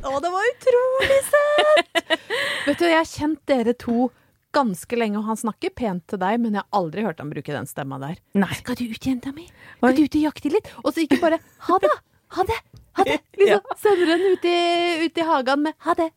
Å, 0.03 0.17
det 0.19 0.31
var 0.33 0.47
utrolig 0.49 1.19
søtt! 1.27 2.01
Vet 2.67 2.81
du, 2.81 2.83
jeg 2.83 2.97
har 2.97 3.07
kjent 3.07 3.39
dere 3.47 3.73
to 3.79 4.10
ganske 4.55 4.99
lenge, 4.99 5.21
og 5.21 5.29
han 5.29 5.39
snakker 5.39 5.71
pent 5.71 6.03
til 6.12 6.19
deg, 6.19 6.41
men 6.43 6.57
jeg 6.57 6.65
har 6.65 6.81
aldri 6.81 7.05
hørt 7.05 7.23
han 7.23 7.31
bruke 7.31 7.55
den 7.55 7.69
stemma 7.69 7.99
der. 8.01 8.19
Nei. 8.36 8.49
Skal 8.60 8.75
du 8.75 8.83
ut, 8.91 9.07
jenta 9.07 9.31
mi? 9.31 9.47
Skal 9.77 9.95
du 9.95 10.03
ut 10.03 10.19
og 10.19 10.27
jakte 10.27 10.51
litt? 10.51 10.67
Og 10.83 10.91
så 10.91 11.05
ikke 11.05 11.21
bare 11.23 11.39
ha 11.69 11.79
det, 11.83 11.93
ha 12.36 12.47
det, 12.51 12.60
ha 12.99 13.07
det. 13.07 13.17
Liksom 13.39 13.79
sender 13.79 14.13
den 14.13 14.27
ut 14.27 14.49
i, 14.51 14.57
ut 15.05 15.23
i 15.23 15.27
hagen 15.31 15.63
med 15.69 15.79
ha 15.88 15.95
det. 16.01 16.10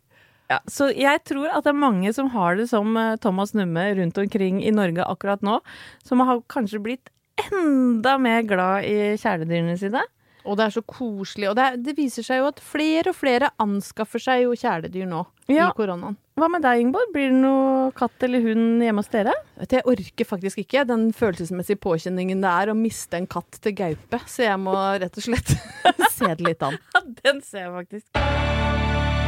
Ja, 0.51 0.59
så 0.67 0.91
jeg 0.91 1.23
tror 1.31 1.53
at 1.55 1.63
det 1.63 1.71
er 1.71 1.79
mange 1.79 2.11
som 2.17 2.33
har 2.35 2.59
det 2.59 2.67
som 2.73 2.97
eh, 2.99 3.15
Thomas 3.23 3.55
Numme 3.55 3.87
rundt 4.01 4.19
omkring 4.19 4.59
i 4.67 4.75
Norge 4.75 5.07
akkurat 5.07 5.47
nå, 5.47 5.61
som 6.03 6.27
har 6.27 6.43
kanskje 6.51 6.83
blitt 6.83 7.15
enda 7.49 8.17
mer 8.21 8.43
glad 8.49 8.85
i 8.89 8.97
kjæledyrene 9.21 9.77
sine. 9.81 10.03
Og 10.49 10.57
det 10.57 10.65
er 10.65 10.73
så 10.73 10.81
koselig. 10.89 11.51
Og 11.51 11.57
det, 11.59 11.65
er, 11.69 11.75
det 11.85 11.93
viser 11.99 12.25
seg 12.25 12.39
jo 12.41 12.47
at 12.49 12.61
flere 12.65 13.13
og 13.13 13.17
flere 13.19 13.51
anskaffer 13.61 14.23
seg 14.25 14.47
jo 14.47 14.55
kjæledyr 14.57 15.05
nå 15.11 15.25
Ja. 15.53 15.67
i 15.69 15.75
koronaen. 15.77 16.17
Hva 16.41 16.49
med 16.49 16.63
deg, 16.65 16.81
Ingeborg? 16.81 17.11
Blir 17.13 17.29
det 17.29 17.41
noe 17.43 17.91
katt 17.93 18.23
eller 18.25 18.41
hund 18.41 18.81
hjemme 18.81 19.03
hos 19.03 19.11
dere? 19.13 19.35
Jeg 19.69 19.85
orker 19.85 20.25
faktisk 20.31 20.63
ikke 20.63 20.87
den 20.89 21.11
følelsesmessige 21.13 21.77
påkjenningen 21.85 22.41
det 22.41 22.49
er 22.63 22.73
å 22.73 22.79
miste 22.79 23.21
en 23.21 23.29
katt 23.29 23.59
til 23.61 23.77
gaupe, 23.77 24.23
så 24.31 24.47
jeg 24.47 24.63
må 24.65 24.73
rett 25.03 25.21
og 25.21 25.27
slett 25.29 25.53
se 26.17 26.33
det 26.33 26.47
litt 26.49 26.65
an. 26.65 26.81
Ja, 26.97 27.05
den 27.21 27.43
ser 27.45 27.67
jeg 27.67 27.77
faktisk. 27.83 29.21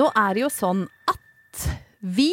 Nå 0.00 0.06
er 0.16 0.34
det 0.36 0.42
jo 0.44 0.50
sånn 0.54 0.84
at 1.10 1.64
vi 2.00 2.30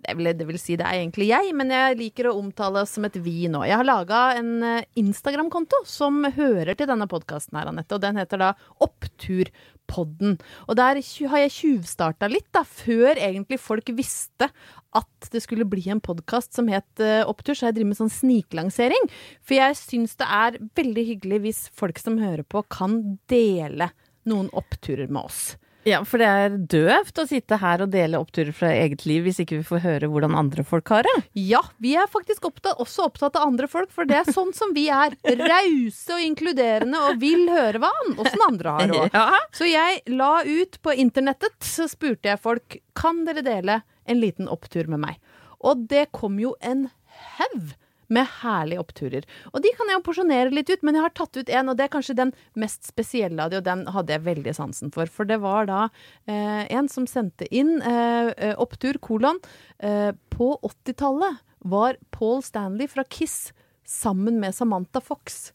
det 0.00 0.14
vil, 0.16 0.30
det 0.36 0.46
vil 0.48 0.58
si 0.60 0.76
det 0.80 0.86
er 0.86 1.02
egentlig 1.02 1.28
jeg, 1.28 1.52
men 1.56 1.72
jeg 1.74 1.98
liker 1.98 2.30
å 2.30 2.36
omtale 2.40 2.84
oss 2.84 2.94
som 2.96 3.04
et 3.06 3.18
vi 3.20 3.44
nå. 3.52 3.62
Jeg 3.68 3.76
har 3.76 3.86
laga 3.86 4.20
en 4.38 4.52
eh, 4.64 4.86
Instagram-konto 5.00 5.82
som 5.88 6.22
hører 6.24 6.72
til 6.78 6.88
denne 6.90 7.08
podkasten 7.10 7.58
her, 7.60 7.68
Anette, 7.70 7.96
og 7.96 8.02
den 8.04 8.20
heter 8.20 8.40
da 8.40 8.50
Oppturpodden. 8.80 10.38
Og 10.68 10.78
der 10.80 11.02
har 11.04 11.44
jeg 11.44 11.54
tjuvstarta 11.58 12.30
litt, 12.32 12.48
da, 12.56 12.64
før 12.64 13.12
egentlig 13.18 13.60
folk 13.60 13.92
visste 13.96 14.50
at 14.96 15.30
det 15.30 15.44
skulle 15.44 15.68
bli 15.68 15.84
en 15.92 16.02
podkast 16.02 16.56
som 16.56 16.70
het 16.72 17.04
eh, 17.04 17.22
Opptur, 17.28 17.54
så 17.54 17.68
jeg 17.68 17.78
driver 17.78 17.92
med 17.92 18.00
sånn 18.00 18.14
sniklansering. 18.16 19.10
For 19.44 19.60
jeg 19.60 19.80
syns 19.84 20.16
det 20.20 20.30
er 20.40 20.60
veldig 20.80 21.08
hyggelig 21.14 21.42
hvis 21.44 21.64
folk 21.76 22.00
som 22.00 22.18
hører 22.22 22.46
på, 22.48 22.64
kan 22.72 23.02
dele 23.30 23.92
noen 24.28 24.48
oppturer 24.56 25.10
med 25.12 25.28
oss. 25.28 25.42
Ja, 25.88 26.02
for 26.04 26.20
det 26.20 26.28
er 26.28 26.56
døvt 26.70 27.20
å 27.22 27.24
sitte 27.28 27.56
her 27.60 27.84
og 27.84 27.92
dele 27.94 28.20
oppturer 28.20 28.52
fra 28.56 28.72
eget 28.76 29.06
liv 29.08 29.24
hvis 29.24 29.40
ikke 29.44 29.60
vi 29.60 29.66
får 29.66 29.82
høre 29.84 30.10
hvordan 30.12 30.36
andre 30.36 30.64
folk 30.66 30.90
har 30.92 31.06
det. 31.08 31.14
Ja, 31.40 31.62
vi 31.80 31.94
er 31.96 32.10
faktisk 32.10 32.50
opptatt, 32.50 32.80
også 32.82 33.06
opptatt 33.08 33.38
av 33.40 33.48
andre 33.48 33.68
folk, 33.70 33.92
for 33.94 34.08
det 34.08 34.18
er 34.20 34.32
sånn 34.32 34.52
som 34.56 34.74
vi 34.76 34.88
er. 34.92 35.16
Rause 35.40 36.16
og 36.16 36.24
inkluderende 36.24 37.00
og 37.08 37.20
vil 37.22 37.48
høre 37.48 37.80
hva 37.80 37.92
åssen 38.12 38.44
andre 38.46 38.76
har 38.76 38.92
råd. 38.92 39.16
Ja. 39.16 39.42
Så 39.56 39.68
jeg 39.70 40.02
la 40.12 40.32
ut 40.44 40.80
på 40.84 40.96
internettet, 41.00 41.56
så 41.64 41.88
spurte 41.90 42.32
jeg 42.32 42.42
folk 42.44 42.80
kan 42.98 43.24
dere 43.28 43.44
dele 43.46 43.80
en 44.10 44.20
liten 44.20 44.50
opptur 44.52 44.90
med 44.90 45.04
meg. 45.06 45.20
Og 45.64 45.86
det 45.88 46.08
kom 46.16 46.38
jo 46.40 46.54
en 46.60 46.88
haug 47.38 47.72
med 48.12 48.28
herlige 48.40 48.82
oppturer. 48.82 49.26
Og 49.54 49.62
de 49.64 49.72
kan 49.76 49.90
jeg 49.90 49.98
jo 49.98 50.04
porsjonere 50.06 50.54
litt 50.54 50.70
ut, 50.70 50.82
men 50.86 50.98
jeg 50.98 51.06
har 51.06 51.14
tatt 51.16 51.38
ut 51.38 51.52
en, 51.52 51.70
og 51.70 51.78
det 51.78 51.86
er 51.86 51.92
kanskje 51.94 52.18
den 52.18 52.34
mest 52.58 52.88
spesielle 52.88 53.44
av 53.44 53.52
de, 53.52 53.60
og 53.60 53.68
den 53.68 53.86
hadde 53.94 54.16
jeg 54.16 54.26
veldig 54.26 54.56
sansen 54.56 54.94
for. 54.94 55.10
For 55.10 55.28
det 55.28 55.40
var 55.44 55.70
da 55.70 55.84
eh, 56.30 56.66
en 56.66 56.90
som 56.90 57.06
sendte 57.10 57.48
inn 57.54 57.78
eh, 57.78 58.32
eh, 58.34 58.56
opptur, 58.60 58.98
kolon. 59.02 59.40
Eh, 59.78 60.10
på 60.34 60.52
80-tallet 60.66 61.40
var 61.70 61.98
Paul 62.14 62.42
Stanley 62.42 62.90
fra 62.90 63.04
Kiss 63.04 63.52
sammen 63.86 64.40
med 64.42 64.54
Samantha 64.56 65.00
Fox. 65.00 65.50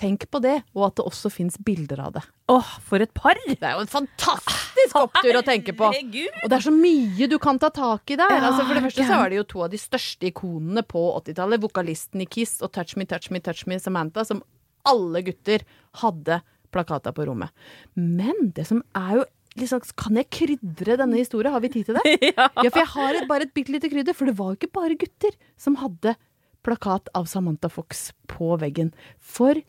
Tenk 0.00 0.24
på 0.32 0.40
det, 0.40 0.54
og 0.72 0.86
at 0.86 0.94
det 0.98 1.04
også 1.04 1.28
fins 1.30 1.58
bilder 1.60 2.00
av 2.06 2.14
det. 2.14 2.22
Åh, 2.52 2.68
for 2.88 3.02
et 3.04 3.10
par! 3.12 3.36
Det 3.46 3.58
er 3.60 3.74
jo 3.76 3.82
en 3.84 3.90
fantastisk 3.92 4.96
opptur 4.96 5.36
å 5.36 5.42
tenke 5.44 5.74
på! 5.76 5.90
Herregud. 5.92 6.38
Og 6.42 6.48
det 6.48 6.56
er 6.56 6.64
så 6.64 6.72
mye 6.72 7.28
du 7.28 7.36
kan 7.42 7.60
ta 7.60 7.68
tak 7.76 8.08
i 8.14 8.16
der. 8.16 8.32
Ja, 8.32 8.46
altså 8.48 8.64
for 8.64 8.78
det 8.78 8.84
første 8.86 9.04
så 9.08 9.18
er 9.20 9.32
det 9.34 9.40
jo 9.42 9.44
to 9.52 9.60
av 9.66 9.70
de 9.74 9.80
største 9.82 10.30
ikonene 10.30 10.84
på 10.88 11.02
80-tallet. 11.20 11.60
Vokalisten 11.62 12.24
i 12.24 12.28
Kiss 12.30 12.56
og 12.64 12.72
Touch 12.72 12.96
Me, 12.96 13.04
Touch 13.10 13.28
Me, 13.34 13.42
Touch 13.44 13.66
Me 13.68 13.76
Samantha, 13.82 14.24
som 14.28 14.40
alle 14.88 15.22
gutter 15.28 15.66
hadde 16.00 16.40
plakata 16.72 17.12
på 17.12 17.28
rommet. 17.28 17.52
Men 17.94 18.48
det 18.56 18.64
som 18.70 18.80
er 18.96 19.18
jo 19.20 19.26
liksom, 19.60 19.84
Kan 20.00 20.16
jeg 20.16 20.30
krydre 20.32 20.96
denne 21.02 21.20
historien? 21.20 21.52
Har 21.52 21.60
vi 21.60 21.68
tid 21.76 21.90
til 21.90 22.00
det? 22.00 22.16
Ja. 22.32 22.48
Ja, 22.64 22.70
for 22.72 22.80
jeg 22.80 22.90
har 22.96 23.20
et, 23.20 23.28
bare 23.28 23.44
et 23.44 23.52
bitte 23.52 23.76
lite 23.76 23.92
krydder. 23.92 24.16
For 24.16 24.24
det 24.32 24.38
var 24.40 24.54
jo 24.54 24.58
ikke 24.62 24.72
bare 24.80 24.96
gutter 24.96 25.36
som 25.60 25.76
hadde 25.84 26.16
plakat 26.64 27.12
av 27.18 27.28
Samantha 27.28 27.68
Fox 27.68 28.08
på 28.30 28.54
veggen. 28.62 28.94
For 29.20 29.60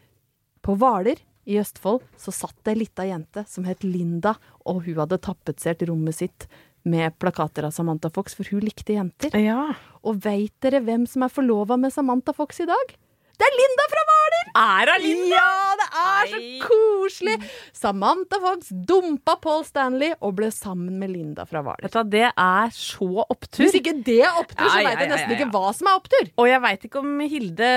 på 0.63 0.77
Hvaler 0.79 1.19
i 1.45 1.57
Østfold 1.59 2.03
så 2.19 2.31
satt 2.31 2.55
det 2.63 2.73
ei 2.73 2.81
lita 2.83 3.05
jente 3.07 3.43
som 3.49 3.65
het 3.67 3.83
Linda, 3.83 4.35
og 4.63 4.85
hun 4.85 5.01
hadde 5.01 5.19
tapetsert 5.23 5.83
rommet 5.89 6.15
sitt 6.15 6.47
med 6.87 7.15
plakater 7.19 7.67
av 7.67 7.71
Samantha 7.75 8.09
Fox, 8.11 8.35
for 8.35 8.47
hun 8.51 8.63
likte 8.63 8.95
jenter. 8.95 9.35
Ja. 9.39 9.71
Og 10.03 10.19
veit 10.23 10.53
dere 10.63 10.83
hvem 10.83 11.05
som 11.07 11.23
er 11.23 11.31
forlova 11.31 11.77
med 11.79 11.93
Samantha 11.95 12.35
Fox 12.35 12.59
i 12.63 12.67
dag? 12.67 12.95
Det 13.33 13.47
er 13.47 13.55
Linda 13.57 13.85
fra 13.91 14.01
Hvaler! 14.07 14.49
Er 14.63 14.91
hun 14.93 15.03
Linda? 15.03 15.35
Ja, 15.35 15.72
det 15.72 15.72
er 15.93 16.31
så 16.31 16.41
koselig! 16.63 17.37
Samantha 17.77 18.39
Fox 18.43 18.71
dumpa 18.73 19.35
Paul 19.43 19.63
Stanley 19.67 20.13
og 20.19 20.35
ble 20.39 20.49
sammen 20.53 20.99
med 21.01 21.13
Linda 21.13 21.45
fra 21.49 21.63
Hvaler. 21.65 21.93
Det 22.13 22.25
er 22.29 22.73
så 22.75 23.09
opptur. 23.23 23.63
Hvis 23.63 23.77
ikke 23.79 23.95
det 24.05 24.19
er 24.25 24.39
opptur, 24.41 24.65
så 24.67 24.83
veit 24.85 25.03
jeg 25.03 25.11
nesten 25.13 25.35
ikke 25.37 25.49
hva 25.53 25.73
som 25.75 25.89
er 25.91 25.99
opptur. 25.99 26.31
Og 26.41 26.49
jeg 26.49 26.63
veit 26.67 26.87
ikke 26.89 27.03
om 27.03 27.25
Hilde 27.33 27.73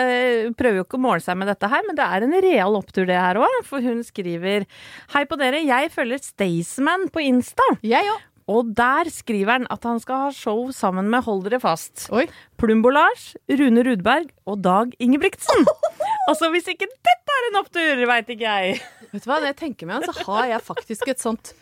prøver 0.58 0.80
jo 0.80 0.86
ikke 0.86 1.00
å 1.00 1.04
måle 1.06 1.24
seg 1.24 1.38
med 1.40 1.50
dette 1.52 1.70
her, 1.72 1.84
men 1.86 1.98
det 1.98 2.06
er 2.06 2.26
en 2.26 2.38
real 2.46 2.78
opptur 2.78 3.08
det 3.08 3.18
her 3.20 3.40
òg. 3.40 3.60
For 3.66 3.84
hun 3.84 4.02
skriver 4.06 4.66
Hei 5.14 5.26
på 5.28 5.38
dere, 5.40 5.64
jeg 5.66 5.92
følger 5.94 6.22
Staysman 6.22 7.08
på 7.14 7.24
Insta. 7.26 7.66
Jeg 7.86 8.08
òg. 8.12 8.24
Og 8.46 8.68
der 8.78 9.08
skriver 9.10 9.56
han 9.56 9.66
at 9.74 9.82
han 9.88 9.98
skal 10.02 10.28
ha 10.28 10.34
show 10.34 10.68
sammen 10.74 11.08
med, 11.10 11.24
hold 11.26 11.42
dere 11.48 11.58
fast, 11.62 12.06
Oi. 12.14 12.28
Plumbo-Lars, 12.60 13.32
Rune 13.50 13.82
Rudberg 13.88 14.30
og 14.46 14.62
Dag 14.62 14.94
Ingebrigtsen. 15.02 15.66
altså, 16.30 16.50
hvis 16.54 16.72
ikke 16.72 16.88
dette 16.90 17.36
er 17.38 17.48
en 17.50 17.60
opptur, 17.60 18.02
veit 18.10 18.34
ikke 18.34 18.56
jeg. 18.58 18.80
Vet 19.12 19.22
du 19.24 19.30
hva, 19.30 19.38
når 19.38 19.52
jeg 19.52 19.60
tenker 19.62 19.88
meg 19.88 20.00
om, 20.00 20.10
så 20.10 20.26
har 20.30 20.50
jeg 20.54 20.66
faktisk 20.66 21.14
et 21.14 21.22
sånt 21.22 21.54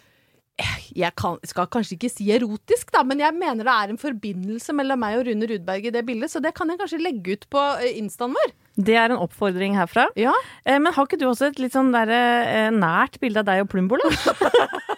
jeg 0.95 1.11
kan, 1.19 1.41
skal 1.43 1.67
kanskje 1.67 1.97
ikke 1.97 2.11
si 2.13 2.29
erotisk, 2.31 2.93
da, 2.95 3.03
men 3.07 3.19
jeg 3.19 3.35
mener 3.35 3.67
det 3.67 3.73
er 3.75 3.91
en 3.91 3.99
forbindelse 3.99 4.75
mellom 4.77 5.01
meg 5.03 5.17
og 5.19 5.27
Rune 5.27 5.49
Rudberg 5.51 5.89
i 5.89 5.93
det 5.95 6.05
bildet, 6.07 6.31
så 6.31 6.43
det 6.43 6.55
kan 6.55 6.71
jeg 6.71 6.79
kanskje 6.79 7.01
legge 7.03 7.35
ut 7.35 7.49
på 7.51 7.65
eh, 7.83 7.97
instaen 7.99 8.37
vår. 8.37 8.53
Det 8.77 8.97
er 8.99 9.13
en 9.15 9.21
oppfordring 9.23 9.77
herfra. 9.79 10.09
Ja. 10.19 10.33
Eh, 10.67 10.81
men 10.83 10.93
har 10.97 11.07
ikke 11.07 11.19
du 11.21 11.29
også 11.29 11.51
et 11.53 11.61
litt 11.63 11.75
sånn 11.77 11.93
der, 11.95 12.11
eh, 12.11 12.71
nært 12.75 13.21
bilde 13.23 13.45
av 13.45 13.47
deg 13.47 13.63
og 13.65 13.71
Plumbo, 13.71 14.01
da? 14.03 14.11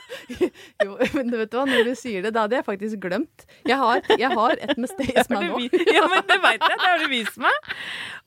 Jo, 0.82 0.96
men 1.14 1.28
du 1.30 1.36
vet 1.38 1.52
hva, 1.54 1.62
når 1.68 1.86
du 1.86 1.92
sier 1.98 2.24
det, 2.24 2.32
da 2.34 2.46
hadde 2.46 2.56
jeg 2.58 2.66
faktisk 2.66 2.98
glemt. 3.04 3.44
Jeg 3.68 3.76
har, 3.78 4.00
jeg 4.18 4.30
har 4.32 4.56
et 4.58 4.72
med 4.80 4.90
Staysman 4.94 5.44
nå. 5.52 5.60
ja, 5.92 6.02
men 6.10 6.24
det 6.26 6.38
veit 6.42 6.64
jeg. 6.64 6.80
Det 6.80 6.88
har 6.88 7.02
du 7.04 7.06
vist 7.12 7.38
meg. 7.42 7.70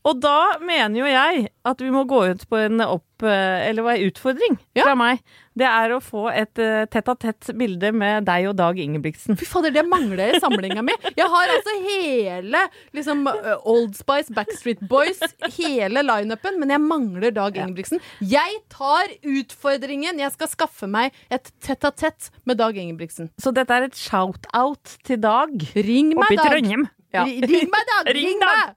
Og 0.08 0.22
da 0.24 0.36
mener 0.64 1.02
jo 1.02 1.10
jeg 1.12 1.50
at 1.68 1.82
vi 1.84 1.90
må 1.92 2.06
gå 2.08 2.22
ut 2.32 2.46
på 2.50 2.62
en 2.70 2.80
opp... 2.86 3.04
eh, 3.28 3.66
Eller 3.68 3.84
hva 3.84 3.98
utfordring 4.00 4.56
Ja. 4.78 4.86
fra 4.88 4.94
meg. 4.96 5.20
Det 5.60 5.68
er 5.68 5.92
å 5.92 6.00
få 6.00 6.30
et 6.32 6.62
eh, 6.64 6.86
tett-a-tett 6.88 7.50
bilde 7.60 7.90
med 7.92 8.24
deg 8.30 8.48
og 8.48 8.56
Dag 8.62 8.80
Ingebrigtsen. 8.80 9.36
Fy 9.36 9.44
fader, 9.50 9.74
det 9.76 9.84
mangler 9.92 10.22
jeg 10.30 10.38
i 10.38 10.44
samlinga 10.46 10.86
mi. 10.88 10.96
Jeg 11.18 11.28
har 11.34 11.52
altså 11.58 11.74
hele 11.84 12.62
liksom 12.96 13.26
uh, 13.28 13.58
Old 13.68 13.98
Spice, 14.00 14.32
Backstreet 14.38 14.80
Boys, 14.88 15.20
hele 15.58 16.04
lineupen, 16.06 16.60
men 16.62 16.74
jeg 16.74 16.84
mangler 16.84 17.34
Dag 17.36 17.58
Ingebrigtsen. 17.58 18.02
Jeg 18.20 18.60
tar 18.72 19.12
utfordringen. 19.24 20.20
Jeg 20.20 20.36
skal 20.36 20.52
skaffe 20.52 20.90
meg 20.92 21.16
et 21.32 21.52
tett-a-tett 21.64 22.32
med 22.50 22.60
Dag 22.60 22.78
Ingebrigtsen. 22.78 23.32
Så 23.40 23.54
dette 23.56 23.76
er 23.76 23.88
et 23.90 24.00
shout-out 24.00 24.98
til 25.08 25.22
Dag. 25.24 25.56
Ring 25.76 26.16
meg, 26.18 26.36
Dag. 26.36 26.52
Trondheim. 26.52 26.88
Ja. 27.16 27.24
Ring 27.26 27.72
meg, 27.72 27.88
Dag! 27.94 28.12
Ring 28.20 28.30
Ring 28.30 28.44
Dag. 28.44 28.76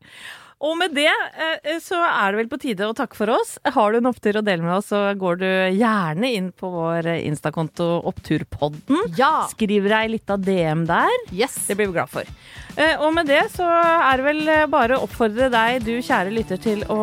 Og 0.63 0.77
med 0.79 0.93
det 0.95 1.09
eh, 1.11 1.79
så 1.83 1.99
er 2.07 2.31
det 2.31 2.39
vel 2.39 2.49
på 2.53 2.59
tide 2.63 2.87
å 2.87 2.95
takke 2.95 3.19
for 3.19 3.33
oss. 3.35 3.57
Har 3.75 3.91
du 3.91 3.99
en 3.99 4.07
opptur 4.13 4.37
å 4.39 4.43
dele 4.47 4.63
med 4.63 4.77
oss, 4.77 4.93
så 4.93 5.01
går 5.19 5.41
du 5.41 5.47
gjerne 5.75 6.29
inn 6.39 6.53
på 6.55 6.71
vår 6.71 7.09
Instakonto 7.17 7.89
Oppturpodden. 8.07 9.01
Ja. 9.19 9.49
Skriv 9.51 9.89
deg 9.91 10.13
litt 10.15 10.31
av 10.31 10.39
DM 10.47 10.85
der. 10.87 11.11
Yes. 11.35 11.57
Det 11.67 11.75
blir 11.81 11.91
vi 11.91 11.97
glad 11.99 12.13
for. 12.13 12.31
Eh, 12.77 12.95
Og 13.03 13.11
med 13.17 13.27
det 13.29 13.41
så 13.57 13.67
er 13.67 14.23
det 14.23 14.29
vel 14.29 14.43
eh, 14.55 14.63
bare 14.71 14.97
å 15.01 15.09
oppfordre 15.09 15.51
deg, 15.53 15.83
du 15.85 15.97
kjære 15.99 16.31
lytter, 16.33 16.63
til 16.63 16.87
å 16.93 17.01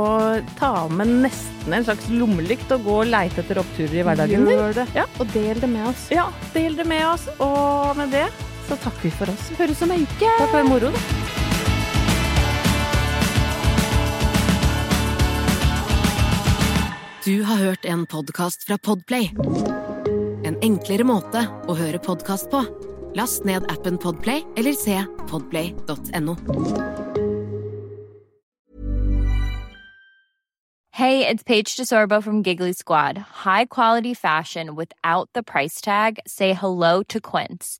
ta 0.59 0.71
med 0.87 1.11
nesten 1.27 1.75
en 1.75 1.83
slags 1.85 2.07
lommelykt 2.15 2.71
og 2.77 2.87
gå 2.87 2.95
og 3.03 3.11
leite 3.11 3.43
etter 3.43 3.59
oppturer 3.61 3.99
i 3.99 4.07
hverdagen. 4.07 4.47
din. 4.47 4.55
Gjør 4.55 4.79
det. 4.79 4.87
Ja. 4.95 5.05
Og 5.19 5.35
del 5.35 5.59
det 5.59 5.69
med 5.75 5.91
oss. 5.91 6.07
Ja, 6.15 6.29
del 6.55 6.79
det 6.79 6.87
med 6.87 7.03
oss. 7.11 7.27
Og 7.43 7.91
med 7.99 8.15
det 8.15 8.25
så 8.69 8.79
takker 8.79 9.09
vi 9.09 9.13
for 9.19 9.35
oss. 9.35 9.51
Høres 9.59 9.83
om 9.83 9.91
ei 9.97 10.01
uke. 10.07 10.31
Takk 10.39 10.55
for 10.55 10.71
moro. 10.71 10.95
da. 10.95 11.48
Du 17.29 17.43
har 17.43 17.55
hørt 17.55 17.85
en 17.85 18.05
podkast 18.05 18.63
fra 18.65 18.77
Podplay. 18.77 19.27
En 20.49 20.55
enklere 20.65 21.05
måte 21.05 21.43
å 21.69 21.75
høre 21.77 21.99
podkast 22.01 22.47
på. 22.49 22.63
Last 23.13 23.45
ned 23.45 23.67
appen 23.69 23.99
Podplay 24.01 24.41
eller 24.57 24.73
se 24.73 24.95
podplay.no. 25.29 26.33
Hey, 30.89 31.27
it's 31.27 31.43
Paige 31.43 31.77
DeSorbo 31.77 32.23
from 32.23 32.41
Giggly 32.41 32.73
Squad. 32.73 33.19
High 33.45 33.65
quality 33.65 34.15
fashion 34.15 34.73
without 34.73 35.29
the 35.35 35.43
price 35.43 35.81
tag. 35.81 36.17
Say 36.25 36.53
hello 36.53 37.03
to 37.09 37.21
Quince. 37.21 37.79